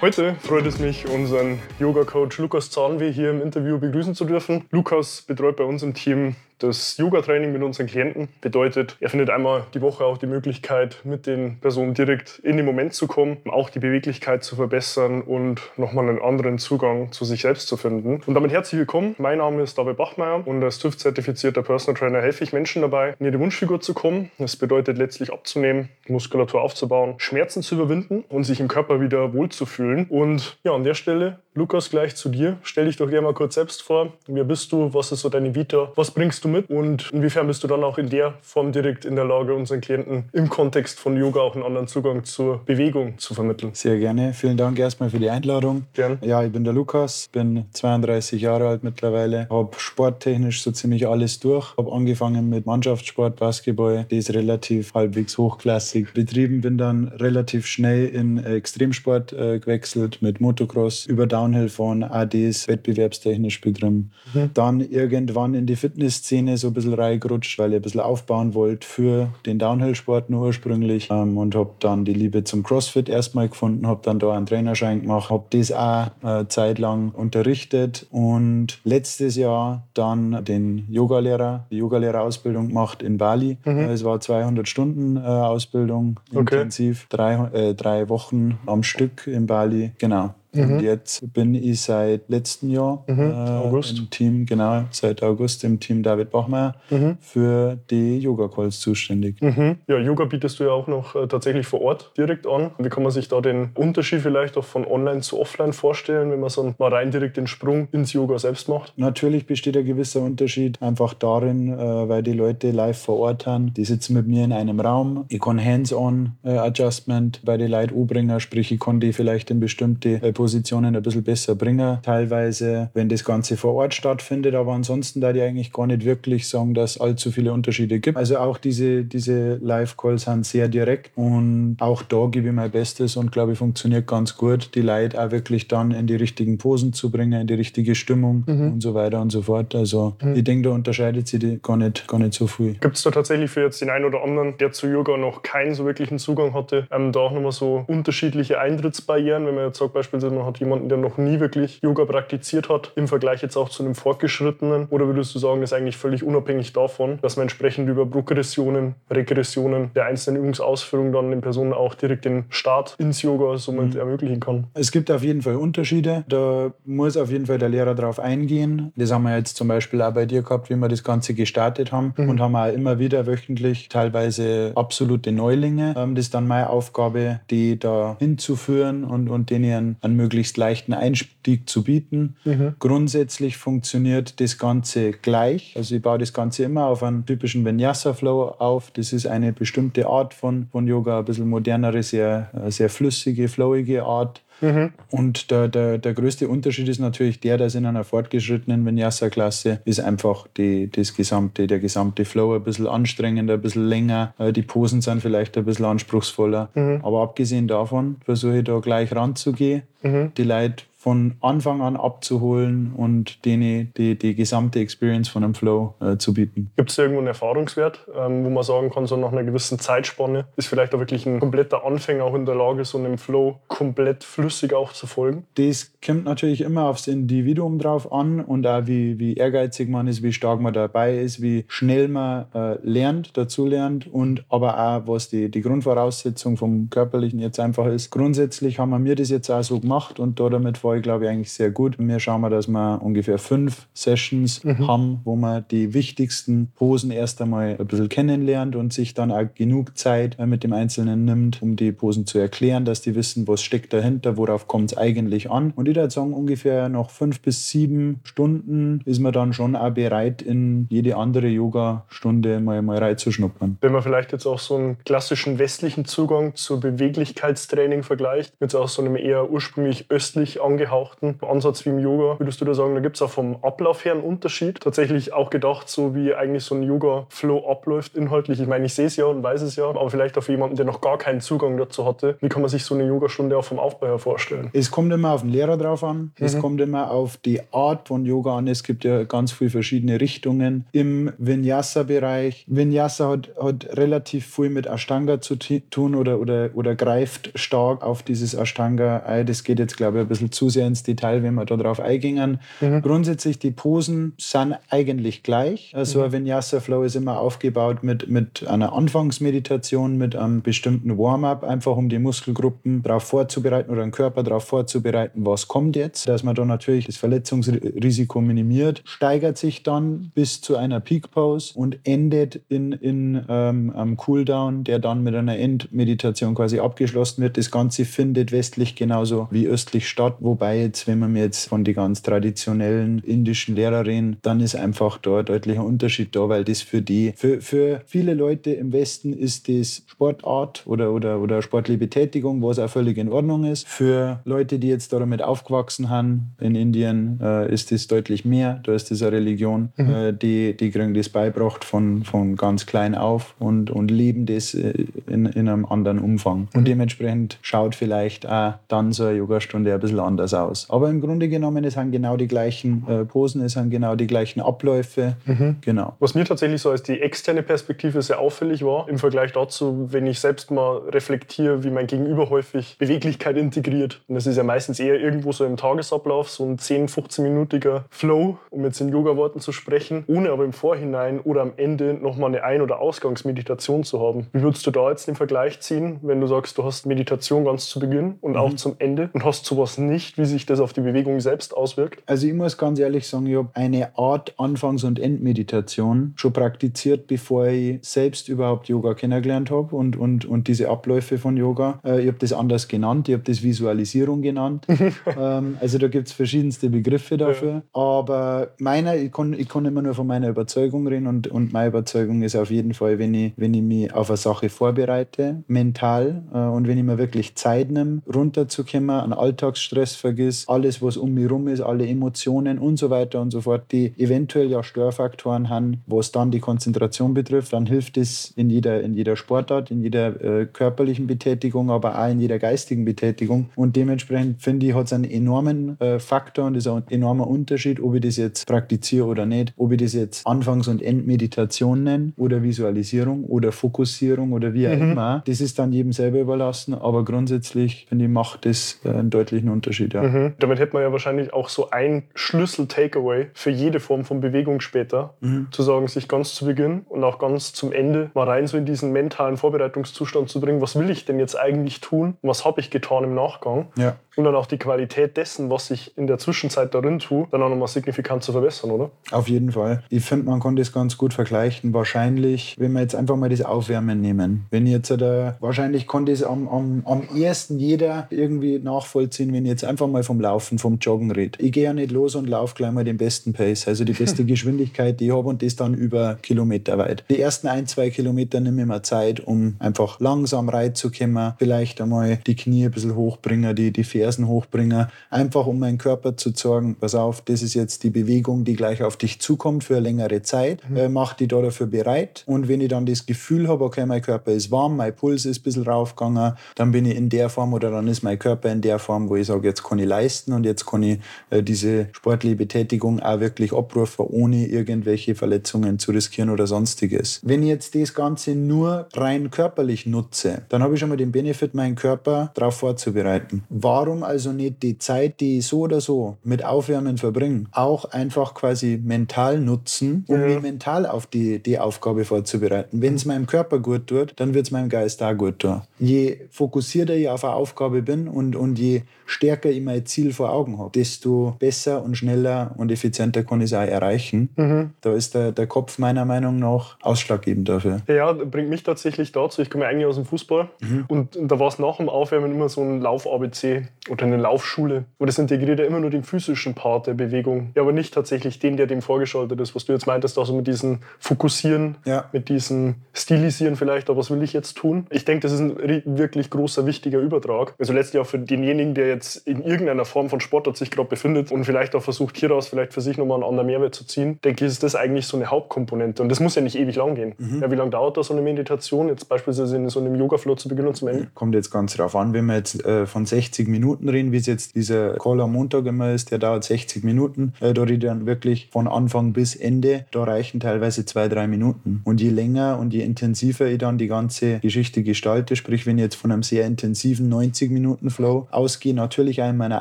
Heute 0.00 0.36
freut 0.36 0.64
es 0.64 0.78
mich, 0.78 1.08
unseren 1.08 1.58
Yoga-Coach 1.80 2.38
Lukas 2.38 2.70
Zahnweh 2.70 3.12
hier 3.12 3.30
im 3.30 3.42
Interview 3.42 3.80
begrüßen 3.80 4.14
zu 4.14 4.24
dürfen. 4.24 4.64
Lukas 4.70 5.22
betreut 5.22 5.56
bei 5.56 5.64
uns 5.64 5.82
im 5.82 5.92
Team 5.92 6.36
das 6.60 6.96
Yoga-Training 6.98 7.52
mit 7.52 7.62
unseren 7.62 7.86
Klienten 7.86 8.28
bedeutet, 8.40 8.96
er 9.00 9.10
findet 9.10 9.30
einmal 9.30 9.64
die 9.74 9.80
Woche 9.80 10.04
auch 10.04 10.18
die 10.18 10.26
Möglichkeit, 10.26 10.98
mit 11.04 11.26
den 11.26 11.58
Personen 11.58 11.94
direkt 11.94 12.38
in 12.40 12.56
den 12.56 12.66
Moment 12.66 12.94
zu 12.94 13.06
kommen, 13.06 13.38
auch 13.48 13.70
die 13.70 13.78
Beweglichkeit 13.78 14.44
zu 14.44 14.56
verbessern 14.56 15.22
und 15.22 15.60
nochmal 15.76 16.08
einen 16.08 16.20
anderen 16.20 16.58
Zugang 16.58 17.12
zu 17.12 17.24
sich 17.24 17.42
selbst 17.42 17.66
zu 17.66 17.76
finden. 17.76 18.22
Und 18.26 18.34
damit 18.34 18.52
herzlich 18.52 18.78
willkommen. 18.78 19.14
Mein 19.18 19.38
Name 19.38 19.62
ist 19.62 19.76
David 19.78 19.96
Bachmeier 19.96 20.46
und 20.46 20.62
als 20.62 20.78
TÜV-zertifizierter 20.78 21.62
Personal 21.62 21.98
Trainer 21.98 22.20
helfe 22.20 22.44
ich 22.44 22.52
Menschen 22.52 22.82
dabei, 22.82 23.14
in 23.18 23.26
ihre 23.26 23.40
Wunschfigur 23.40 23.80
zu 23.80 23.94
kommen. 23.94 24.30
Das 24.38 24.56
bedeutet 24.56 24.98
letztlich 24.98 25.32
abzunehmen, 25.32 25.88
Muskulatur 26.08 26.60
aufzubauen, 26.60 27.14
Schmerzen 27.18 27.62
zu 27.62 27.74
überwinden 27.74 28.24
und 28.28 28.44
sich 28.44 28.60
im 28.60 28.68
Körper 28.68 29.00
wieder 29.00 29.32
wohlzufühlen. 29.32 30.06
Und 30.08 30.58
ja, 30.62 30.74
an 30.74 30.84
der 30.84 30.94
Stelle 30.94 31.38
Lukas, 31.54 31.90
gleich 31.90 32.14
zu 32.14 32.28
dir. 32.28 32.58
Stell 32.62 32.86
dich 32.86 32.96
doch 32.96 33.08
gerne 33.08 33.22
mal 33.22 33.34
kurz 33.34 33.56
selbst 33.56 33.82
vor. 33.82 34.12
Wer 34.28 34.44
bist 34.44 34.70
du? 34.70 34.94
Was 34.94 35.10
ist 35.10 35.22
so 35.22 35.28
deine 35.28 35.52
Vita? 35.52 35.90
Was 35.96 36.12
bringst 36.12 36.44
du 36.44 36.48
mit? 36.52 36.70
Und 36.70 37.10
inwiefern 37.12 37.46
bist 37.46 37.62
du 37.64 37.68
dann 37.68 37.84
auch 37.84 37.98
in 37.98 38.08
der 38.08 38.34
Form 38.42 38.72
direkt 38.72 39.04
in 39.04 39.16
der 39.16 39.24
Lage, 39.24 39.54
unseren 39.54 39.80
Klienten 39.80 40.24
im 40.32 40.48
Kontext 40.48 40.98
von 40.98 41.16
Yoga 41.16 41.40
auch 41.40 41.54
einen 41.54 41.64
anderen 41.64 41.86
Zugang 41.86 42.24
zur 42.24 42.60
Bewegung 42.64 43.18
zu 43.18 43.34
vermitteln? 43.34 43.70
Sehr 43.74 43.98
gerne. 43.98 44.32
Vielen 44.32 44.56
Dank 44.56 44.78
erstmal 44.78 45.10
für 45.10 45.18
die 45.18 45.30
Einladung. 45.30 45.84
Gern. 45.94 46.18
Ja, 46.22 46.42
ich 46.42 46.52
bin 46.52 46.64
der 46.64 46.72
Lukas, 46.72 47.28
bin 47.32 47.64
32 47.72 48.42
Jahre 48.42 48.68
alt 48.68 48.84
mittlerweile, 48.84 49.48
habe 49.50 49.70
sporttechnisch 49.76 50.62
so 50.62 50.70
ziemlich 50.70 51.06
alles 51.06 51.40
durch. 51.40 51.76
Habe 51.76 51.92
angefangen 51.92 52.48
mit 52.48 52.66
Mannschaftssport, 52.66 53.36
Basketball, 53.36 54.06
das 54.10 54.30
relativ 54.32 54.94
halbwegs 54.94 55.38
hochklassig 55.38 56.12
betrieben. 56.14 56.60
Bin 56.60 56.78
dann 56.78 57.08
relativ 57.08 57.66
schnell 57.66 58.06
in 58.06 58.38
Extremsport 58.38 59.32
äh, 59.32 59.58
gewechselt 59.58 60.18
mit 60.20 60.40
Motocross 60.40 61.06
über 61.06 61.26
Downhill 61.26 61.68
von 61.68 62.02
ADs 62.02 62.68
wettbewerbstechnisch 62.68 63.60
betrieben. 63.60 64.10
Mhm. 64.34 64.50
Dann 64.54 64.80
irgendwann 64.80 65.54
in 65.54 65.66
die 65.66 65.76
Fitnessszene 65.76 66.39
so 66.56 66.68
ein 66.68 66.74
bisschen 66.74 66.94
reingerutscht, 66.94 67.58
weil 67.58 67.70
ich 67.70 67.76
ein 67.76 67.82
bisschen 67.82 68.00
aufbauen 68.00 68.54
wollte 68.54 68.86
für 68.86 69.28
den 69.46 69.58
Downhill-Sport 69.58 70.30
nur 70.30 70.46
ursprünglich 70.46 71.08
ähm, 71.10 71.38
und 71.38 71.54
habe 71.54 71.70
dann 71.80 72.04
die 72.04 72.12
Liebe 72.12 72.44
zum 72.44 72.62
CrossFit 72.62 73.08
erstmal 73.08 73.48
gefunden, 73.48 73.86
habe 73.86 74.00
dann 74.02 74.18
da 74.18 74.32
einen 74.32 74.46
Trainerschein 74.46 75.02
gemacht, 75.02 75.30
habe 75.30 75.44
das 75.50 75.72
auch 75.72 76.10
eine 76.22 76.48
Zeit 76.48 76.78
lang 76.78 77.10
unterrichtet 77.10 78.06
und 78.10 78.80
letztes 78.84 79.36
Jahr 79.36 79.86
dann 79.94 80.44
den 80.44 80.86
Yogalehrer, 80.90 81.66
die 81.70 81.78
Yogalehrerausbildung 81.78 82.68
gemacht 82.68 83.02
in 83.02 83.18
Bali. 83.18 83.58
Mhm. 83.64 83.78
Es 83.78 84.04
war 84.04 84.20
200 84.20 84.68
Stunden 84.68 85.16
äh, 85.16 85.20
Ausbildung 85.20 86.20
okay. 86.34 86.56
intensiv, 86.56 87.06
drei, 87.08 87.34
äh, 87.52 87.74
drei 87.74 88.08
Wochen 88.08 88.58
am 88.66 88.82
Stück 88.82 89.26
in 89.26 89.46
Bali, 89.46 89.92
genau. 89.98 90.34
Mhm. 90.52 90.62
Und 90.62 90.80
jetzt 90.80 91.32
bin 91.32 91.54
ich 91.54 91.80
seit 91.80 92.28
letztem 92.28 92.70
Jahr 92.70 93.04
mhm. 93.06 93.30
äh, 93.30 93.98
im 93.98 94.10
Team, 94.10 94.46
genau, 94.46 94.84
seit 94.90 95.22
August 95.22 95.64
im 95.64 95.80
Team 95.80 96.02
David 96.02 96.30
Bachmeier 96.30 96.74
mhm. 96.90 97.16
für 97.20 97.78
die 97.90 98.18
Yoga-Calls 98.18 98.80
zuständig. 98.80 99.40
Mhm. 99.40 99.76
Ja, 99.86 99.98
Yoga 99.98 100.24
bietest 100.24 100.60
du 100.60 100.64
ja 100.64 100.70
auch 100.70 100.86
noch 100.86 101.14
äh, 101.14 101.26
tatsächlich 101.26 101.66
vor 101.66 101.80
Ort 101.80 102.12
direkt 102.16 102.46
an. 102.46 102.70
Wie 102.78 102.88
kann 102.88 103.02
man 103.02 103.12
sich 103.12 103.28
da 103.28 103.40
den 103.40 103.70
Unterschied 103.74 104.20
vielleicht 104.20 104.56
auch 104.56 104.64
von 104.64 104.86
online 104.86 105.20
zu 105.20 105.40
offline 105.40 105.72
vorstellen, 105.72 106.30
wenn 106.30 106.40
man 106.40 106.50
so 106.50 106.74
mal 106.78 106.92
rein 106.92 107.10
direkt 107.10 107.36
den 107.36 107.46
Sprung 107.46 107.88
ins 107.92 108.12
Yoga 108.12 108.38
selbst 108.38 108.68
macht? 108.68 108.92
Natürlich 108.96 109.46
besteht 109.46 109.76
ein 109.76 109.84
gewisser 109.84 110.20
Unterschied 110.20 110.80
einfach 110.82 111.14
darin, 111.14 111.72
äh, 111.72 112.08
weil 112.08 112.22
die 112.22 112.32
Leute 112.32 112.70
live 112.70 112.98
vor 112.98 113.18
Ort 113.18 113.46
haben. 113.46 113.72
Die 113.74 113.84
sitzen 113.84 114.14
mit 114.14 114.26
mir 114.26 114.44
in 114.44 114.52
einem 114.52 114.80
Raum. 114.80 115.24
Ich 115.28 115.40
kann 115.40 115.62
Hands-on 115.64 116.32
äh, 116.42 116.50
Adjustment 116.50 117.40
bei 117.44 117.56
den 117.56 117.70
Leuten 117.70 117.94
anbringen, 117.94 118.40
sprich 118.40 118.72
ich 118.72 118.80
kann 118.80 119.00
die 119.00 119.12
vielleicht 119.12 119.50
in 119.50 119.60
bestimmte 119.60 120.20
äh, 120.22 120.32
Positionen 120.40 120.96
ein 120.96 121.02
bisschen 121.02 121.22
besser 121.22 121.54
bringen. 121.54 121.98
Teilweise, 122.02 122.88
wenn 122.94 123.10
das 123.10 123.26
Ganze 123.26 123.58
vor 123.58 123.74
Ort 123.74 123.92
stattfindet, 123.92 124.54
aber 124.54 124.72
ansonsten 124.72 125.20
da 125.20 125.34
die 125.34 125.42
eigentlich 125.42 125.70
gar 125.70 125.86
nicht 125.86 126.06
wirklich 126.06 126.48
sagen, 126.48 126.72
dass 126.72 126.92
es 126.92 127.00
allzu 127.00 127.30
viele 127.30 127.52
Unterschiede 127.52 128.00
gibt. 128.00 128.16
Also 128.16 128.38
auch 128.38 128.56
diese, 128.56 129.04
diese 129.04 129.56
Live-Calls 129.56 130.22
sind 130.22 130.46
sehr 130.46 130.68
direkt 130.68 131.10
und 131.14 131.76
auch 131.78 132.02
da 132.02 132.26
gebe 132.30 132.48
ich 132.48 132.54
mein 132.54 132.70
Bestes 132.70 133.18
und 133.18 133.32
glaube 133.32 133.52
ich, 133.52 133.58
funktioniert 133.58 134.06
ganz 134.06 134.38
gut, 134.38 134.70
die 134.74 134.80
Leute 134.80 135.22
auch 135.22 135.30
wirklich 135.30 135.68
dann 135.68 135.90
in 135.90 136.06
die 136.06 136.16
richtigen 136.16 136.56
Posen 136.56 136.94
zu 136.94 137.10
bringen, 137.10 137.38
in 137.42 137.46
die 137.46 137.52
richtige 137.52 137.94
Stimmung 137.94 138.44
mhm. 138.46 138.72
und 138.72 138.80
so 138.80 138.94
weiter 138.94 139.20
und 139.20 139.28
so 139.28 139.42
fort. 139.42 139.74
Also 139.74 140.16
mhm. 140.22 140.36
ich 140.36 140.44
denke, 140.44 140.70
da 140.70 140.74
unterscheidet 140.74 141.28
sich 141.28 141.60
gar 141.60 141.76
nicht, 141.76 142.08
gar 142.08 142.18
nicht 142.18 142.32
so 142.32 142.46
viel. 142.46 142.78
Gibt 142.80 142.96
es 142.96 143.02
da 143.02 143.10
tatsächlich 143.10 143.50
für 143.50 143.60
jetzt 143.60 143.82
den 143.82 143.90
einen 143.90 144.06
oder 144.06 144.22
anderen, 144.24 144.56
der 144.56 144.72
zu 144.72 144.86
Yoga 144.86 145.18
noch 145.18 145.42
keinen 145.42 145.74
so 145.74 145.84
wirklichen 145.84 146.18
Zugang 146.18 146.54
hatte, 146.54 146.86
ähm, 146.90 147.12
da 147.12 147.20
auch 147.20 147.32
nochmal 147.32 147.52
so 147.52 147.84
unterschiedliche 147.86 148.58
Eintrittsbarrieren, 148.58 149.44
wenn 149.44 149.54
man 149.54 149.66
jetzt 149.66 149.78
sagt, 149.78 149.92
beispielsweise 149.92 150.29
man 150.30 150.44
hat 150.46 150.58
jemanden, 150.58 150.88
der 150.88 150.98
noch 150.98 151.18
nie 151.18 151.40
wirklich 151.40 151.80
Yoga 151.82 152.04
praktiziert 152.04 152.68
hat, 152.68 152.92
im 152.96 153.08
Vergleich 153.08 153.42
jetzt 153.42 153.56
auch 153.56 153.68
zu 153.68 153.82
einem 153.82 153.94
Fortgeschrittenen? 153.94 154.86
Oder 154.90 155.06
würdest 155.06 155.34
du 155.34 155.38
sagen, 155.38 155.60
das 155.60 155.72
ist 155.72 155.76
eigentlich 155.76 155.96
völlig 155.96 156.22
unabhängig 156.22 156.72
davon, 156.72 157.18
dass 157.22 157.36
man 157.36 157.42
entsprechend 157.42 157.88
über 157.88 158.06
Progressionen, 158.06 158.94
Regressionen 159.10 159.90
der 159.94 160.06
einzelnen 160.06 160.40
Übungsausführungen 160.40 161.12
dann 161.12 161.30
den 161.30 161.40
Personen 161.40 161.72
auch 161.72 161.94
direkt 161.94 162.24
den 162.24 162.44
Start 162.48 162.94
ins 162.98 163.22
Yoga 163.22 163.56
somit 163.58 163.94
mhm. 163.94 164.00
ermöglichen 164.00 164.40
kann? 164.40 164.66
Es 164.74 164.90
gibt 164.90 165.10
auf 165.10 165.22
jeden 165.22 165.42
Fall 165.42 165.56
Unterschiede. 165.56 166.24
Da 166.28 166.72
muss 166.84 167.16
auf 167.16 167.30
jeden 167.30 167.46
Fall 167.46 167.58
der 167.58 167.68
Lehrer 167.68 167.94
darauf 167.94 168.18
eingehen. 168.18 168.92
Das 168.96 169.12
haben 169.12 169.24
wir 169.24 169.36
jetzt 169.36 169.56
zum 169.56 169.68
Beispiel 169.68 170.02
auch 170.02 170.12
bei 170.12 170.26
dir 170.26 170.42
gehabt, 170.42 170.70
wie 170.70 170.76
wir 170.76 170.88
das 170.88 171.04
Ganze 171.04 171.34
gestartet 171.34 171.92
haben 171.92 172.14
mhm. 172.16 172.28
und 172.28 172.40
haben 172.40 172.56
auch 172.56 172.72
immer 172.72 172.98
wieder 172.98 173.26
wöchentlich 173.26 173.88
teilweise 173.88 174.72
absolute 174.74 175.32
Neulinge. 175.32 175.94
Ähm, 175.96 176.14
das 176.14 176.26
ist 176.26 176.34
dann 176.34 176.46
meine 176.46 176.70
Aufgabe, 176.70 177.40
die 177.50 177.78
da 177.78 178.16
hinzuführen 178.18 179.04
und, 179.04 179.28
und 179.28 179.50
denen 179.50 179.96
einen 180.00 180.16
möglichst 180.20 180.56
leichten 180.56 180.92
Einstieg 180.92 181.68
zu 181.68 181.84
bieten. 181.84 182.36
Mhm. 182.44 182.74
Grundsätzlich 182.78 183.56
funktioniert 183.56 184.40
das 184.40 184.58
Ganze 184.58 185.12
gleich. 185.12 185.74
Also 185.76 185.96
ich 185.96 186.02
baue 186.02 186.18
das 186.18 186.32
Ganze 186.32 186.64
immer 186.64 186.86
auf 186.86 187.02
einen 187.02 187.24
typischen 187.26 187.64
Vinyasa-Flow 187.64 188.56
auf. 188.58 188.90
Das 188.90 189.12
ist 189.12 189.26
eine 189.26 189.52
bestimmte 189.52 190.06
Art 190.06 190.34
von, 190.34 190.68
von 190.70 190.86
Yoga, 190.86 191.20
ein 191.20 191.24
bisschen 191.24 191.48
modernere, 191.48 192.02
sehr, 192.02 192.50
sehr 192.68 192.90
flüssige, 192.90 193.48
flowige 193.48 194.04
Art. 194.04 194.42
Mhm. 194.60 194.92
Und 195.10 195.50
der, 195.50 195.68
der, 195.68 195.98
der 195.98 196.14
größte 196.14 196.48
Unterschied 196.48 196.88
ist 196.88 196.98
natürlich 196.98 197.40
der, 197.40 197.58
dass 197.58 197.74
in 197.74 197.86
einer 197.86 198.04
fortgeschrittenen 198.04 198.84
Vinyasa-Klasse 198.84 199.80
ist 199.84 200.00
einfach 200.00 200.46
die, 200.56 200.90
das 200.90 201.14
gesamte, 201.14 201.66
der 201.66 201.78
gesamte 201.78 202.24
Flow 202.24 202.54
ein 202.54 202.62
bisschen 202.62 202.86
anstrengender, 202.86 203.54
ein 203.54 203.62
bisschen 203.62 203.86
länger. 203.86 204.34
Äh, 204.38 204.52
die 204.52 204.62
Posen 204.62 205.00
sind 205.00 205.20
vielleicht 205.20 205.56
ein 205.56 205.64
bisschen 205.64 205.86
anspruchsvoller. 205.86 206.70
Mhm. 206.74 207.00
Aber 207.02 207.22
abgesehen 207.22 207.68
davon 207.68 208.16
versuche 208.24 208.58
ich 208.58 208.64
da 208.64 208.78
gleich 208.80 209.14
ranzugehen, 209.14 209.82
mhm. 210.02 210.32
die 210.36 210.44
Leute 210.44 210.84
von 211.00 211.36
Anfang 211.40 211.80
an 211.80 211.96
abzuholen 211.96 212.92
und 212.94 213.46
denen 213.46 213.90
die, 213.96 214.18
die 214.18 214.34
gesamte 214.34 214.80
Experience 214.80 215.30
von 215.30 215.42
einem 215.42 215.54
Flow 215.54 215.94
äh, 215.98 216.18
zu 216.18 216.34
bieten. 216.34 216.70
Gibt 216.76 216.90
es 216.90 216.98
irgendwo 216.98 217.20
einen 217.20 217.28
Erfahrungswert, 217.28 218.06
ähm, 218.14 218.44
wo 218.44 218.50
man 218.50 218.62
sagen 218.62 218.90
kann, 218.90 219.06
so 219.06 219.16
nach 219.16 219.32
einer 219.32 219.42
gewissen 219.42 219.78
Zeitspanne 219.78 220.44
ist 220.56 220.66
vielleicht 220.66 220.94
auch 220.94 220.98
wirklich 220.98 221.24
ein 221.24 221.40
kompletter 221.40 221.86
Anfänger 221.86 222.24
auch 222.24 222.34
in 222.34 222.44
der 222.44 222.54
Lage, 222.54 222.84
so 222.84 222.98
einem 222.98 223.16
Flow 223.16 223.60
komplett 223.68 224.24
flüssig 224.24 224.74
auch 224.74 224.92
zu 224.92 225.06
folgen? 225.06 225.46
Das 225.54 225.90
kommt 226.04 226.24
natürlich 226.24 226.60
immer 226.60 226.84
aufs 226.84 227.06
Individuum 227.06 227.78
drauf 227.78 228.12
an 228.12 228.40
und 228.42 228.66
auch 228.66 228.86
wie, 228.86 229.18
wie 229.18 229.36
ehrgeizig 229.36 229.88
man 229.88 230.06
ist, 230.06 230.22
wie 230.22 230.34
stark 230.34 230.60
man 230.60 230.74
dabei 230.74 231.16
ist, 231.16 231.40
wie 231.40 231.64
schnell 231.68 232.08
man 232.08 232.44
äh, 232.54 232.76
lernt, 232.82 233.38
dazu 233.38 233.64
lernt 233.64 234.06
und 234.06 234.44
aber 234.50 234.78
auch, 234.78 235.06
was 235.06 235.30
die, 235.30 235.50
die 235.50 235.62
Grundvoraussetzung 235.62 236.58
vom 236.58 236.90
Körperlichen 236.90 237.38
jetzt 237.38 237.58
einfach 237.58 237.86
ist. 237.86 238.10
Grundsätzlich 238.10 238.78
haben 238.78 239.02
wir 239.02 239.16
das 239.16 239.30
jetzt 239.30 239.48
auch 239.48 239.62
so 239.62 239.80
gemacht 239.80 240.20
und 240.20 240.38
da 240.38 240.50
damit 240.50 240.84
war 240.84 240.89
ich, 240.96 241.02
glaube 241.02 241.24
ich, 241.24 241.30
eigentlich 241.30 241.52
sehr 241.52 241.70
gut. 241.70 241.96
Wir 241.98 242.20
schauen 242.20 242.40
mal, 242.40 242.50
dass 242.50 242.68
wir 242.68 243.00
ungefähr 243.02 243.38
fünf 243.38 243.86
Sessions 243.94 244.64
mhm. 244.64 244.86
haben, 244.86 245.20
wo 245.24 245.36
man 245.36 245.64
die 245.70 245.94
wichtigsten 245.94 246.72
Posen 246.74 247.10
erst 247.10 247.40
einmal 247.40 247.76
ein 247.78 247.86
bisschen 247.86 248.08
kennenlernt 248.08 248.76
und 248.76 248.92
sich 248.92 249.14
dann 249.14 249.30
auch 249.30 249.46
genug 249.54 249.96
Zeit 249.96 250.38
äh, 250.38 250.46
mit 250.46 250.64
dem 250.64 250.72
Einzelnen 250.72 251.24
nimmt, 251.24 251.62
um 251.62 251.76
die 251.76 251.92
Posen 251.92 252.26
zu 252.26 252.38
erklären, 252.38 252.84
dass 252.84 253.00
die 253.00 253.14
wissen, 253.14 253.46
was 253.46 253.62
steckt 253.62 253.92
dahinter, 253.92 254.36
worauf 254.36 254.66
kommt 254.66 254.92
es 254.92 254.98
eigentlich 254.98 255.50
an. 255.50 255.72
Und 255.76 255.88
ich 255.88 255.96
würde 255.96 256.10
sagen, 256.10 256.32
ungefähr 256.32 256.88
noch 256.88 257.10
fünf 257.10 257.40
bis 257.40 257.68
sieben 257.68 258.20
Stunden 258.24 259.02
ist 259.04 259.20
man 259.20 259.32
dann 259.32 259.52
schon 259.52 259.76
auch 259.76 259.90
bereit, 259.90 260.42
in 260.42 260.86
jede 260.90 261.16
andere 261.16 261.48
Yoga-Stunde 261.48 262.60
mal, 262.60 262.82
mal 262.82 262.98
reinzuschnuppern. 262.98 263.78
Wenn 263.80 263.92
man 263.92 264.02
vielleicht 264.02 264.32
jetzt 264.32 264.46
auch 264.46 264.58
so 264.58 264.76
einen 264.76 264.98
klassischen 265.04 265.58
westlichen 265.58 266.04
Zugang 266.04 266.54
zu 266.54 266.80
Beweglichkeitstraining 266.80 268.02
vergleicht, 268.02 268.54
mit 268.60 268.74
auch 268.74 268.88
so 268.88 269.02
einem 269.02 269.16
eher 269.16 269.50
ursprünglich 269.50 270.06
östlich 270.10 270.60
angehauchten 270.60 270.79
angehauchten 270.80 271.38
Ansatz 271.42 271.84
wie 271.84 271.90
im 271.90 271.98
Yoga, 271.98 272.38
würdest 272.38 272.60
du 272.60 272.64
da 272.64 272.74
sagen, 272.74 272.94
da 272.94 273.00
gibt 273.00 273.16
es 273.16 273.22
auch 273.22 273.30
vom 273.30 273.56
Ablauf 273.62 274.04
her 274.04 274.12
einen 274.12 274.22
Unterschied? 274.22 274.80
Tatsächlich 274.80 275.32
auch 275.32 275.50
gedacht, 275.50 275.88
so 275.88 276.14
wie 276.14 276.34
eigentlich 276.34 276.64
so 276.64 276.74
ein 276.74 276.82
Yoga-Flow 276.82 277.70
abläuft 277.70 278.16
inhaltlich. 278.16 278.60
Ich 278.60 278.66
meine, 278.66 278.86
ich 278.86 278.94
sehe 278.94 279.06
es 279.06 279.16
ja 279.16 279.26
und 279.26 279.42
weiß 279.42 279.62
es 279.62 279.76
ja, 279.76 279.88
aber 279.88 280.08
vielleicht 280.10 280.38
auch 280.38 280.42
für 280.42 280.52
jemanden, 280.52 280.76
der 280.76 280.86
noch 280.86 281.00
gar 281.00 281.18
keinen 281.18 281.40
Zugang 281.40 281.76
dazu 281.76 282.06
hatte, 282.06 282.36
wie 282.40 282.48
kann 282.48 282.62
man 282.62 282.70
sich 282.70 282.84
so 282.84 282.94
eine 282.94 283.04
Yogastunde 283.04 283.56
auch 283.56 283.64
vom 283.64 283.78
Aufbau 283.78 284.06
her 284.06 284.18
vorstellen? 284.18 284.70
Es 284.72 284.90
kommt 284.90 285.12
immer 285.12 285.32
auf 285.32 285.42
den 285.42 285.50
Lehrer 285.50 285.76
drauf 285.76 286.02
an. 286.04 286.32
Es 286.38 286.54
mhm. 286.54 286.60
kommt 286.60 286.80
immer 286.80 287.10
auf 287.10 287.36
die 287.36 287.60
Art 287.72 288.08
von 288.08 288.24
Yoga 288.24 288.56
an. 288.56 288.66
Es 288.66 288.82
gibt 288.82 289.04
ja 289.04 289.24
ganz 289.24 289.52
viele 289.52 289.70
verschiedene 289.70 290.20
Richtungen. 290.20 290.86
Im 290.92 291.32
Vinyasa-Bereich, 291.38 292.64
Vinyasa 292.68 293.28
hat, 293.28 293.50
hat 293.60 293.96
relativ 293.96 294.46
viel 294.46 294.70
mit 294.70 294.86
Ashtanga 294.86 295.40
zu 295.40 295.56
tun 295.56 296.14
oder, 296.14 296.40
oder, 296.40 296.70
oder 296.74 296.94
greift 296.94 297.50
stark 297.54 298.02
auf 298.02 298.22
dieses 298.22 298.54
Ashtanga. 298.54 299.42
Das 299.44 299.64
geht 299.64 299.78
jetzt, 299.78 299.96
glaube 299.96 300.18
ich, 300.18 300.24
ein 300.24 300.28
bisschen 300.28 300.52
zu 300.52 300.69
sehr 300.70 300.86
ins 300.86 301.02
Detail, 301.02 301.42
wenn 301.42 301.54
wir 301.54 301.66
da 301.66 301.76
drauf 301.76 302.00
eingingen. 302.00 302.60
Mhm. 302.80 303.02
Grundsätzlich, 303.02 303.58
die 303.58 303.70
Posen 303.70 304.32
sind 304.38 304.76
eigentlich 304.88 305.42
gleich. 305.42 305.92
Also 305.94 306.20
mhm. 306.20 306.24
ein 306.24 306.32
Vinyasa 306.32 306.80
Flow 306.80 307.02
ist 307.02 307.16
immer 307.16 307.38
aufgebaut 307.38 308.02
mit, 308.02 308.28
mit 308.28 308.66
einer 308.66 308.92
Anfangsmeditation, 308.92 310.16
mit 310.16 310.36
einem 310.36 310.62
bestimmten 310.62 311.18
Warm-up, 311.18 311.64
einfach 311.64 311.96
um 311.96 312.08
die 312.08 312.18
Muskelgruppen 312.18 313.02
darauf 313.02 313.24
vorzubereiten 313.24 313.90
oder 313.90 314.02
den 314.02 314.10
Körper 314.10 314.42
darauf 314.42 314.64
vorzubereiten, 314.64 315.44
was 315.44 315.68
kommt 315.68 315.96
jetzt. 315.96 316.28
Dass 316.28 316.42
man 316.42 316.54
da 316.54 316.64
natürlich 316.64 317.06
das 317.06 317.16
Verletzungsrisiko 317.16 318.40
minimiert, 318.40 319.02
steigert 319.04 319.58
sich 319.58 319.82
dann 319.82 320.30
bis 320.34 320.60
zu 320.60 320.76
einer 320.76 321.00
Peak 321.00 321.30
Pose 321.30 321.72
und 321.78 321.98
endet 322.04 322.60
in, 322.68 322.92
in 322.92 323.44
ähm, 323.48 323.92
einem 323.94 324.16
Cooldown, 324.16 324.84
der 324.84 324.98
dann 324.98 325.22
mit 325.22 325.34
einer 325.34 325.58
Endmeditation 325.58 326.54
quasi 326.54 326.78
abgeschlossen 326.78 327.42
wird. 327.42 327.56
Das 327.56 327.70
Ganze 327.70 328.04
findet 328.04 328.52
westlich 328.52 328.96
genauso 328.96 329.48
wie 329.50 329.66
östlich 329.66 330.08
statt, 330.08 330.36
wobei 330.40 330.59
Wobei 330.60 330.78
jetzt, 330.78 331.06
wenn 331.06 331.18
man 331.18 331.34
jetzt 331.36 331.70
von 331.70 331.84
den 331.84 331.94
ganz 331.94 332.20
traditionellen 332.20 333.20
indischen 333.20 333.76
Lehrerinnen, 333.76 334.36
dann 334.42 334.60
ist 334.60 334.76
einfach 334.76 335.16
da 335.16 335.38
ein 335.38 335.46
deutlicher 335.46 335.82
Unterschied 335.82 336.36
da, 336.36 336.50
weil 336.50 336.64
das 336.64 336.82
für 336.82 337.00
die, 337.00 337.32
für, 337.34 337.62
für 337.62 338.02
viele 338.04 338.34
Leute 338.34 338.72
im 338.72 338.92
Westen 338.92 339.32
ist 339.32 339.70
das 339.70 340.02
Sportart 340.06 340.82
oder, 340.84 341.12
oder, 341.12 341.40
oder 341.40 341.62
sportliche 341.62 341.98
Betätigung, 341.98 342.62
was 342.62 342.78
auch 342.78 342.90
völlig 342.90 343.16
in 343.16 343.30
Ordnung 343.30 343.64
ist. 343.64 343.88
Für 343.88 344.40
Leute, 344.44 344.78
die 344.78 344.88
jetzt 344.88 345.14
damit 345.14 345.40
aufgewachsen 345.40 346.10
haben 346.10 346.50
in 346.60 346.74
Indien, 346.74 347.40
äh, 347.42 347.72
ist 347.72 347.90
das 347.90 348.06
deutlich 348.06 348.44
mehr. 348.44 348.80
Da 348.84 348.92
ist 348.92 349.10
das 349.10 349.22
eine 349.22 349.32
Religion, 349.32 349.88
mhm. 349.96 350.10
äh, 350.10 350.32
die, 350.34 350.76
die 350.76 350.90
kriegen 350.90 351.14
das 351.14 351.30
beibracht 351.30 351.86
von, 351.86 352.22
von 352.24 352.56
ganz 352.56 352.84
klein 352.84 353.14
auf 353.14 353.54
und, 353.58 353.90
und 353.90 354.10
leben 354.10 354.44
das 354.44 354.74
äh, 354.74 355.06
in, 355.26 355.46
in 355.46 355.70
einem 355.70 355.86
anderen 355.86 356.18
Umfang. 356.18 356.58
Mhm. 356.58 356.68
Und 356.74 356.84
dementsprechend 356.86 357.58
schaut 357.62 357.94
vielleicht 357.94 358.46
auch 358.46 358.74
dann 358.88 359.14
so 359.14 359.24
eine 359.24 359.38
Yogastunde 359.38 359.94
ein 359.94 360.00
bisschen 360.00 360.20
anders 360.20 360.49
aus 360.54 360.70
aus. 360.70 360.90
Aber 360.90 361.10
im 361.10 361.20
Grunde 361.20 361.48
genommen, 361.48 361.84
es 361.84 361.94
sind 361.94 362.12
genau 362.12 362.36
die 362.36 362.46
gleichen 362.46 363.04
äh, 363.08 363.24
Posen, 363.24 363.62
es 363.62 363.72
sind 363.72 363.90
genau 363.90 364.14
die 364.14 364.26
gleichen 364.26 364.60
Abläufe. 364.60 365.36
Mhm. 365.44 365.76
Genau. 365.80 366.14
Was 366.20 366.34
mir 366.34 366.44
tatsächlich 366.44 366.80
so 366.80 366.90
als 366.90 367.02
die 367.02 367.20
externe 367.20 367.62
Perspektive 367.62 368.22
sehr 368.22 368.38
auffällig 368.38 368.84
war, 368.84 369.08
im 369.08 369.18
Vergleich 369.18 369.52
dazu, 369.52 370.08
wenn 370.10 370.26
ich 370.26 370.40
selbst 370.40 370.70
mal 370.70 370.98
reflektiere, 371.08 371.84
wie 371.84 371.90
mein 371.90 372.06
Gegenüber 372.06 372.50
häufig 372.50 372.96
Beweglichkeit 372.98 373.56
integriert. 373.56 374.22
Und 374.28 374.36
das 374.36 374.46
ist 374.46 374.56
ja 374.56 374.62
meistens 374.62 375.00
eher 375.00 375.20
irgendwo 375.20 375.52
so 375.52 375.64
im 375.64 375.76
Tagesablauf, 375.76 376.50
so 376.50 376.64
ein 376.64 376.78
10-, 376.78 377.10
15-minütiger 377.10 378.02
Flow, 378.10 378.58
um 378.70 378.84
jetzt 378.84 379.00
in 379.00 379.08
Yoga-Worten 379.08 379.60
zu 379.60 379.72
sprechen, 379.72 380.24
ohne 380.26 380.50
aber 380.50 380.64
im 380.64 380.72
Vorhinein 380.72 381.40
oder 381.40 381.62
am 381.62 381.72
Ende 381.76 382.14
nochmal 382.14 382.50
eine 382.50 382.64
Ein- 382.64 382.82
oder 382.82 383.00
Ausgangsmeditation 383.00 384.04
zu 384.04 384.20
haben. 384.20 384.46
Wie 384.52 384.62
würdest 384.62 384.86
du 384.86 384.90
da 384.90 385.10
jetzt 385.10 385.26
den 385.26 385.34
Vergleich 385.34 385.80
ziehen, 385.80 386.20
wenn 386.22 386.40
du 386.40 386.46
sagst, 386.46 386.78
du 386.78 386.84
hast 386.84 387.06
Meditation 387.06 387.64
ganz 387.64 387.88
zu 387.88 388.00
Beginn 388.00 388.36
und 388.40 388.52
mhm. 388.52 388.58
auch 388.58 388.74
zum 388.74 388.96
Ende 388.98 389.30
und 389.32 389.44
hast 389.44 389.66
sowas 389.66 389.98
nicht? 389.98 390.38
Wie 390.40 390.46
sich 390.46 390.64
das 390.64 390.80
auf 390.80 390.94
die 390.94 391.02
Bewegung 391.02 391.38
selbst 391.40 391.76
auswirkt? 391.76 392.22
Also 392.24 392.46
ich 392.46 392.54
muss 392.54 392.78
ganz 392.78 392.98
ehrlich 392.98 393.26
sagen, 393.26 393.44
ich 393.44 393.56
habe 393.56 393.68
eine 393.74 394.16
Art 394.16 394.54
Anfangs- 394.56 395.04
und 395.04 395.18
Endmeditation 395.18 396.32
schon 396.34 396.52
praktiziert, 396.54 397.26
bevor 397.26 397.66
ich 397.66 397.98
selbst 398.00 398.48
überhaupt 398.48 398.88
Yoga 398.88 399.12
kennengelernt 399.12 399.70
habe 399.70 399.94
und, 399.94 400.16
und, 400.16 400.46
und 400.46 400.66
diese 400.66 400.88
Abläufe 400.88 401.36
von 401.36 401.58
Yoga. 401.58 402.00
Äh, 402.06 402.22
ich 402.22 402.28
habe 402.28 402.38
das 402.38 402.54
anders 402.54 402.88
genannt, 402.88 403.28
ich 403.28 403.34
habe 403.34 403.44
das 403.44 403.62
Visualisierung 403.62 404.40
genannt. 404.40 404.86
ähm, 405.38 405.76
also 405.78 405.98
da 405.98 406.08
gibt 406.08 406.28
es 406.28 406.32
verschiedenste 406.32 406.88
Begriffe 406.88 407.36
dafür. 407.36 407.82
Ja. 407.94 408.00
Aber 408.00 408.68
meiner, 408.78 409.16
ich 409.16 409.30
kann, 409.30 409.52
ich 409.52 409.68
kann 409.68 409.84
immer 409.84 410.00
nur 410.00 410.14
von 410.14 410.26
meiner 410.26 410.48
Überzeugung 410.48 411.06
reden 411.06 411.26
und, 411.26 411.48
und 411.48 411.74
meine 411.74 411.88
Überzeugung 411.88 412.40
ist 412.40 412.56
auf 412.56 412.70
jeden 412.70 412.94
Fall, 412.94 413.18
wenn 413.18 413.34
ich, 413.34 413.52
wenn 413.58 413.74
ich 413.74 413.82
mich 413.82 414.14
auf 414.14 414.30
eine 414.30 414.38
Sache 414.38 414.70
vorbereite, 414.70 415.64
mental 415.66 416.44
äh, 416.54 416.56
und 416.56 416.88
wenn 416.88 416.96
ich 416.96 417.04
mir 417.04 417.18
wirklich 417.18 417.56
Zeit 417.56 417.90
nehme, 417.90 418.22
runterzukommen, 418.26 419.10
einen 419.10 419.34
Alltagsstress 419.34 420.14
vergessen, 420.14 420.29
ist, 420.38 420.68
alles, 420.68 421.02
was 421.02 421.16
um 421.16 421.34
mich 421.34 421.44
herum 421.44 421.68
ist, 421.68 421.80
alle 421.80 422.06
Emotionen 422.06 422.78
und 422.78 422.98
so 422.98 423.10
weiter 423.10 423.40
und 423.40 423.50
so 423.50 423.60
fort, 423.60 423.84
die 423.92 424.12
eventuell 424.18 424.70
ja 424.70 424.82
Störfaktoren 424.82 425.68
haben, 425.68 426.02
was 426.06 426.32
dann 426.32 426.50
die 426.50 426.60
Konzentration 426.60 427.34
betrifft, 427.34 427.72
dann 427.72 427.86
hilft 427.86 428.16
es 428.16 428.52
in 428.56 428.70
jeder, 428.70 429.00
in 429.02 429.14
jeder 429.14 429.36
Sportart, 429.36 429.90
in 429.90 430.02
jeder 430.02 430.40
äh, 430.42 430.66
körperlichen 430.66 431.26
Betätigung, 431.26 431.90
aber 431.90 432.18
auch 432.18 432.30
in 432.30 432.40
jeder 432.40 432.58
geistigen 432.58 433.04
Betätigung. 433.04 433.70
Und 433.76 433.96
dementsprechend 433.96 434.62
finde 434.62 434.86
ich, 434.86 434.94
hat 434.94 435.06
es 435.06 435.12
einen 435.12 435.24
enormen 435.24 436.00
äh, 436.00 436.18
Faktor 436.18 436.66
und 436.66 436.74
ist 436.76 436.86
ein 436.86 437.02
enormer 437.08 437.46
Unterschied, 437.46 438.00
ob 438.00 438.14
ich 438.14 438.20
das 438.22 438.36
jetzt 438.36 438.66
praktiziere 438.66 439.26
oder 439.26 439.46
nicht, 439.46 439.72
ob 439.76 439.92
ich 439.92 439.98
das 439.98 440.12
jetzt 440.12 440.46
Anfangs- 440.46 440.88
und 440.88 441.02
Endmeditation 441.02 442.04
nenne 442.04 442.32
oder 442.36 442.62
Visualisierung 442.62 443.44
oder 443.44 443.72
Fokussierung 443.72 444.52
oder 444.52 444.74
wie 444.74 444.88
auch 444.88 444.96
mhm. 444.96 445.12
immer. 445.12 445.42
Das 445.46 445.60
ist 445.60 445.78
dann 445.78 445.92
jedem 445.92 446.12
selber 446.12 446.40
überlassen, 446.40 446.94
aber 446.94 447.24
grundsätzlich 447.24 448.06
finde 448.08 448.26
ich, 448.26 448.30
macht 448.30 448.66
das 448.66 449.00
äh, 449.04 449.10
einen 449.10 449.30
deutlichen 449.30 449.68
Unterschied. 449.68 450.09
Ja. 450.14 450.22
Mhm. 450.22 450.54
Damit 450.58 450.78
hätte 450.78 450.94
man 450.94 451.02
ja 451.02 451.12
wahrscheinlich 451.12 451.52
auch 451.52 451.68
so 451.68 451.90
ein 451.90 452.24
Schlüssel-Takeaway 452.34 453.48
für 453.54 453.70
jede 453.70 454.00
Form 454.00 454.24
von 454.24 454.40
Bewegung 454.40 454.80
später. 454.80 455.34
Mhm. 455.40 455.68
Zu 455.70 455.82
sagen, 455.82 456.08
sich 456.08 456.28
ganz 456.28 456.54
zu 456.54 456.66
Beginn 456.66 457.02
und 457.08 457.24
auch 457.24 457.38
ganz 457.38 457.72
zum 457.72 457.92
Ende 457.92 458.30
mal 458.34 458.48
rein 458.48 458.66
so 458.66 458.76
in 458.76 458.86
diesen 458.86 459.12
mentalen 459.12 459.56
Vorbereitungszustand 459.56 460.48
zu 460.48 460.60
bringen. 460.60 460.80
Was 460.80 460.96
will 460.96 461.10
ich 461.10 461.24
denn 461.24 461.38
jetzt 461.38 461.58
eigentlich 461.58 462.00
tun? 462.00 462.36
Was 462.42 462.64
habe 462.64 462.80
ich 462.80 462.90
getan 462.90 463.24
im 463.24 463.34
Nachgang? 463.34 463.88
Ja 463.96 464.16
und 464.40 464.44
dann 464.44 464.54
auch 464.54 464.66
die 464.66 464.78
Qualität 464.78 465.36
dessen, 465.36 465.70
was 465.70 465.90
ich 465.90 466.16
in 466.16 466.26
der 466.26 466.38
Zwischenzeit 466.38 466.94
darin 466.94 467.18
tue, 467.18 467.46
dann 467.50 467.62
auch 467.62 467.68
nochmal 467.68 467.88
signifikant 467.88 468.42
zu 468.42 468.52
verbessern, 468.52 468.90
oder? 468.90 469.10
Auf 469.30 469.48
jeden 469.48 469.72
Fall. 469.72 470.02
Ich 470.08 470.24
finde, 470.24 470.46
man 470.46 470.60
kann 470.60 470.76
das 470.76 470.92
ganz 470.92 471.16
gut 471.16 471.34
vergleichen. 471.34 471.92
Wahrscheinlich, 471.92 472.76
wenn 472.78 472.92
wir 472.92 473.00
jetzt 473.00 473.14
einfach 473.14 473.36
mal 473.36 473.48
das 473.48 473.62
Aufwärmen 473.62 474.20
nehmen. 474.20 474.66
Wenn 474.70 474.86
jetzt 474.86 475.10
da, 475.10 475.56
wahrscheinlich 475.60 476.08
kann 476.08 476.26
das 476.26 476.42
am, 476.42 476.68
am, 476.68 477.02
am 477.04 477.22
ersten 477.36 477.78
jeder 477.78 478.26
irgendwie 478.30 478.78
nachvollziehen, 478.78 479.52
wenn 479.52 479.66
jetzt 479.66 479.84
einfach 479.84 479.99
einfach 480.00 480.12
mal 480.12 480.22
vom 480.22 480.40
Laufen, 480.40 480.78
vom 480.78 480.98
Joggen 480.98 481.30
rede. 481.30 481.58
Ich 481.62 481.72
gehe 481.72 481.84
ja 481.84 481.92
nicht 481.92 482.10
los 482.10 482.34
und 482.34 482.48
laufe 482.48 482.74
gleich 482.74 482.92
mal 482.92 483.04
den 483.04 483.18
besten 483.18 483.52
Pace, 483.52 483.86
also 483.86 484.04
die 484.04 484.12
beste 484.12 484.44
Geschwindigkeit, 484.46 485.20
die 485.20 485.26
ich 485.26 485.32
habe 485.32 485.48
und 485.48 485.62
das 485.62 485.76
dann 485.76 485.94
über 485.94 486.38
Kilometer 486.40 486.96
weit. 486.96 487.24
Die 487.28 487.38
ersten 487.38 487.68
ein, 487.68 487.86
zwei 487.86 488.08
Kilometer 488.08 488.60
nehme 488.60 488.82
ich 488.82 488.88
mir 488.88 489.02
Zeit, 489.02 489.40
um 489.40 489.76
einfach 489.78 490.18
langsam 490.20 490.68
reinzukommen, 490.68 491.52
vielleicht 491.58 492.00
einmal 492.00 492.38
die 492.46 492.56
Knie 492.56 492.86
ein 492.86 492.90
bisschen 492.90 493.14
hochbringen, 493.14 493.76
die, 493.76 493.92
die 493.92 494.04
Fersen 494.04 494.48
hochbringen, 494.48 495.06
einfach 495.28 495.66
um 495.66 495.78
meinen 495.78 495.98
Körper 495.98 496.36
zu 496.36 496.50
sagen, 496.54 496.96
pass 496.98 497.14
auf, 497.14 497.42
das 497.42 497.62
ist 497.62 497.74
jetzt 497.74 498.02
die 498.02 498.10
Bewegung, 498.10 498.64
die 498.64 498.74
gleich 498.74 499.02
auf 499.02 499.16
dich 499.16 499.40
zukommt 499.40 499.84
für 499.84 499.96
eine 499.96 500.04
längere 500.04 500.42
Zeit, 500.42 500.80
mhm. 500.88 500.96
äh, 500.96 501.08
mach 501.08 501.34
die 501.34 501.48
da 501.48 501.60
dafür 501.60 501.86
bereit 501.86 502.44
und 502.46 502.68
wenn 502.68 502.80
ich 502.80 502.88
dann 502.88 503.04
das 503.04 503.26
Gefühl 503.26 503.68
habe, 503.68 503.84
okay, 503.84 504.06
mein 504.06 504.22
Körper 504.22 504.52
ist 504.52 504.70
warm, 504.70 504.96
mein 504.96 505.14
Puls 505.14 505.44
ist 505.44 505.60
ein 505.60 505.62
bisschen 505.62 505.82
raufgegangen, 505.82 506.54
dann 506.74 506.92
bin 506.92 507.04
ich 507.04 507.16
in 507.16 507.28
der 507.28 507.50
Form 507.50 507.74
oder 507.74 507.90
dann 507.90 508.08
ist 508.08 508.22
mein 508.22 508.38
Körper 508.38 508.70
in 508.72 508.80
der 508.80 508.98
Form, 508.98 509.28
wo 509.28 509.36
ich 509.36 509.46
sage, 509.46 509.68
jetzt 509.68 509.82
kann 509.90 509.98
ich 509.98 510.06
leisten 510.06 510.52
und 510.52 510.64
jetzt 510.64 510.86
kann 510.86 511.02
ich 511.02 511.18
äh, 511.50 511.62
diese 511.62 512.08
sportliche 512.12 512.54
Betätigung 512.54 513.18
auch 513.18 513.40
wirklich 513.40 513.72
abrufen, 513.72 514.24
ohne 514.28 514.66
irgendwelche 514.66 515.34
Verletzungen 515.34 515.98
zu 515.98 516.12
riskieren 516.12 516.48
oder 516.48 516.68
sonstiges. 516.68 517.40
Wenn 517.42 517.62
ich 517.64 517.68
jetzt 517.68 517.96
das 517.96 518.14
Ganze 518.14 518.54
nur 518.54 519.08
rein 519.14 519.50
körperlich 519.50 520.06
nutze, 520.06 520.62
dann 520.68 520.82
habe 520.82 520.94
ich 520.94 521.00
schon 521.00 521.08
mal 521.08 521.16
den 521.16 521.32
Benefit, 521.32 521.74
meinen 521.74 521.96
Körper 521.96 522.52
darauf 522.54 522.76
vorzubereiten. 522.76 523.64
Warum 523.68 524.22
also 524.22 524.52
nicht 524.52 524.82
die 524.84 524.96
Zeit, 524.98 525.40
die 525.40 525.58
ich 525.58 525.66
so 525.66 525.80
oder 525.80 526.00
so 526.00 526.36
mit 526.44 526.64
Aufwärmen 526.64 527.18
verbringe, 527.18 527.64
auch 527.72 528.04
einfach 528.04 528.54
quasi 528.54 529.00
mental 529.02 529.58
nutzen, 529.58 530.24
um 530.28 530.40
ja. 530.40 530.46
mich 530.46 530.62
mental 530.62 531.04
auf 531.04 531.26
die, 531.26 531.60
die 531.60 531.80
Aufgabe 531.80 532.24
vorzubereiten? 532.24 533.02
Wenn 533.02 533.16
es 533.16 533.24
meinem 533.24 533.46
Körper 533.46 533.80
gut 533.80 534.06
tut, 534.06 534.34
dann 534.36 534.54
wird 534.54 534.66
es 534.66 534.70
meinem 534.70 534.88
Geist 534.88 535.20
auch 535.20 535.34
gut 535.34 535.58
tun. 535.58 535.82
Je 535.98 536.42
fokussierter 536.50 537.16
ich 537.16 537.28
auf 537.28 537.44
eine 537.44 537.54
Aufgabe 537.54 538.02
bin 538.02 538.28
und, 538.28 538.54
und 538.54 538.78
je 538.78 539.02
stärker 539.26 539.70
ich 539.70 539.79
mein 539.84 540.06
Ziel 540.06 540.32
vor 540.32 540.52
Augen 540.52 540.78
habe, 540.78 540.90
desto 540.94 541.56
besser 541.58 542.02
und 542.02 542.16
schneller 542.16 542.72
und 542.76 542.90
effizienter 542.90 543.44
kann 543.44 543.60
ich 543.60 543.72
es 543.72 543.74
auch 543.74 543.82
erreichen. 543.82 544.50
Mhm. 544.56 544.90
Da 545.00 545.12
ist 545.12 545.34
der, 545.34 545.52
der 545.52 545.66
Kopf 545.66 545.98
meiner 545.98 546.24
Meinung 546.24 546.58
nach 546.58 546.96
ausschlaggebend 547.02 547.68
dafür. 547.68 548.00
Ja, 548.06 548.32
bringt 548.32 548.68
mich 548.68 548.82
tatsächlich 548.82 549.32
dazu. 549.32 549.62
Ich 549.62 549.70
komme 549.70 549.86
eigentlich 549.86 550.06
aus 550.06 550.16
dem 550.16 550.24
Fußball 550.24 550.68
mhm. 550.80 551.04
und 551.08 551.38
da 551.40 551.58
war 551.58 551.68
es 551.68 551.78
nach 551.78 551.96
dem 551.96 552.08
Aufwärmen 552.08 552.52
immer 552.52 552.68
so 552.68 552.82
ein 552.82 553.00
Lauf-ABC 553.00 553.88
oder 554.08 554.26
eine 554.26 554.36
Laufschule. 554.36 555.04
Und 555.18 555.26
das 555.26 555.38
integriert 555.38 555.78
ja 555.78 555.84
immer 555.84 556.00
nur 556.00 556.10
den 556.10 556.22
physischen 556.22 556.74
Part 556.74 557.06
der 557.06 557.14
Bewegung, 557.14 557.70
ja, 557.74 557.82
aber 557.82 557.92
nicht 557.92 558.14
tatsächlich 558.14 558.58
den, 558.58 558.76
der 558.76 558.86
dem 558.86 559.02
vorgeschaltet 559.02 559.60
ist, 559.60 559.74
was 559.74 559.84
du 559.84 559.92
jetzt 559.92 560.06
meintest, 560.06 560.38
also 560.38 560.54
mit 560.54 560.66
diesem 560.66 561.00
Fokussieren, 561.18 561.96
ja. 562.04 562.28
mit 562.32 562.48
diesem 562.48 562.96
Stilisieren 563.12 563.76
vielleicht, 563.76 564.10
aber 564.10 564.18
was 564.18 564.30
will 564.30 564.42
ich 564.42 564.52
jetzt 564.52 564.76
tun? 564.76 565.06
Ich 565.10 565.24
denke, 565.24 565.42
das 565.42 565.52
ist 565.52 565.60
ein 565.60 565.76
wirklich 566.18 566.50
großer, 566.50 566.86
wichtiger 566.86 567.18
Übertrag. 567.18 567.74
Also 567.78 567.92
letztlich 567.92 568.20
auch 568.20 568.26
für 568.26 568.38
denjenigen, 568.38 568.94
der 568.94 569.08
jetzt 569.08 569.46
in 569.46 569.62
irgendeiner 569.70 570.04
Form 570.04 570.28
von 570.28 570.40
Sportart 570.40 570.76
sich 570.76 570.90
gerade 570.90 571.08
befindet 571.08 571.52
und 571.52 571.64
vielleicht 571.64 571.94
auch 571.94 572.02
versucht, 572.02 572.36
hieraus 572.36 572.68
vielleicht 572.68 572.92
für 572.92 573.00
sich 573.00 573.16
nochmal 573.16 573.36
einen 573.36 573.44
anderen 573.44 573.66
Mehrwert 573.66 573.94
zu 573.94 574.04
ziehen, 574.04 574.38
denke 574.44 574.64
ich, 574.64 574.70
ist 574.72 574.82
das 574.82 574.96
eigentlich 574.96 575.26
so 575.26 575.36
eine 575.36 575.46
Hauptkomponente. 575.46 576.22
Und 576.22 576.28
das 576.28 576.40
muss 576.40 576.56
ja 576.56 576.62
nicht 576.62 576.76
ewig 576.76 576.96
lang 576.96 577.14
gehen. 577.14 577.34
Mhm. 577.38 577.62
Ja, 577.62 577.70
wie 577.70 577.76
lange 577.76 577.90
dauert 577.90 578.16
da 578.16 578.22
so 578.22 578.34
eine 578.34 578.42
Meditation, 578.42 579.08
jetzt 579.08 579.28
beispielsweise 579.28 579.76
in 579.76 579.88
so 579.88 580.00
einem 580.00 580.16
Yoga-Flow 580.16 580.56
zu 580.56 580.68
Beginn 580.68 580.88
und 580.88 580.96
zum 580.96 581.08
Ende? 581.08 581.28
Kommt 581.34 581.54
jetzt 581.54 581.70
ganz 581.70 581.94
drauf 581.94 582.16
an, 582.16 582.32
wenn 582.32 582.46
wir 582.46 582.56
jetzt 582.56 582.84
äh, 582.84 583.06
von 583.06 583.26
60 583.26 583.68
Minuten 583.68 584.08
reden, 584.08 584.32
wie 584.32 584.38
es 584.38 584.46
jetzt 584.46 584.74
dieser 584.74 585.14
Call 585.14 585.40
am 585.40 585.52
Montag 585.52 585.86
immer 585.86 586.12
ist, 586.12 586.32
der 586.32 586.38
dauert 586.38 586.64
60 586.64 587.04
Minuten. 587.04 587.52
Äh, 587.60 587.72
da 587.72 587.82
rede 587.82 588.06
dann 588.06 588.26
wirklich 588.26 588.68
von 588.72 588.88
Anfang 588.88 589.32
bis 589.32 589.54
Ende. 589.54 590.06
Da 590.10 590.24
reichen 590.24 590.58
teilweise 590.58 591.04
zwei, 591.06 591.28
drei 591.28 591.46
Minuten. 591.46 592.02
Und 592.04 592.20
je 592.20 592.30
länger 592.30 592.78
und 592.80 592.92
je 592.92 593.02
intensiver 593.02 593.66
ich 593.66 593.78
dann 593.78 593.98
die 593.98 594.08
ganze 594.08 594.58
Geschichte 594.58 595.02
gestalte, 595.02 595.54
sprich, 595.54 595.86
wenn 595.86 595.98
ich 595.98 596.02
jetzt 596.02 596.16
von 596.16 596.32
einem 596.32 596.42
sehr 596.42 596.66
intensiven 596.66 597.28
90 597.28 597.70
Minuten 597.70 598.10
Flow 598.10 598.48
ausgehe, 598.50 598.94
natürlich 598.94 599.38
in 599.38 599.59
meiner 599.60 599.80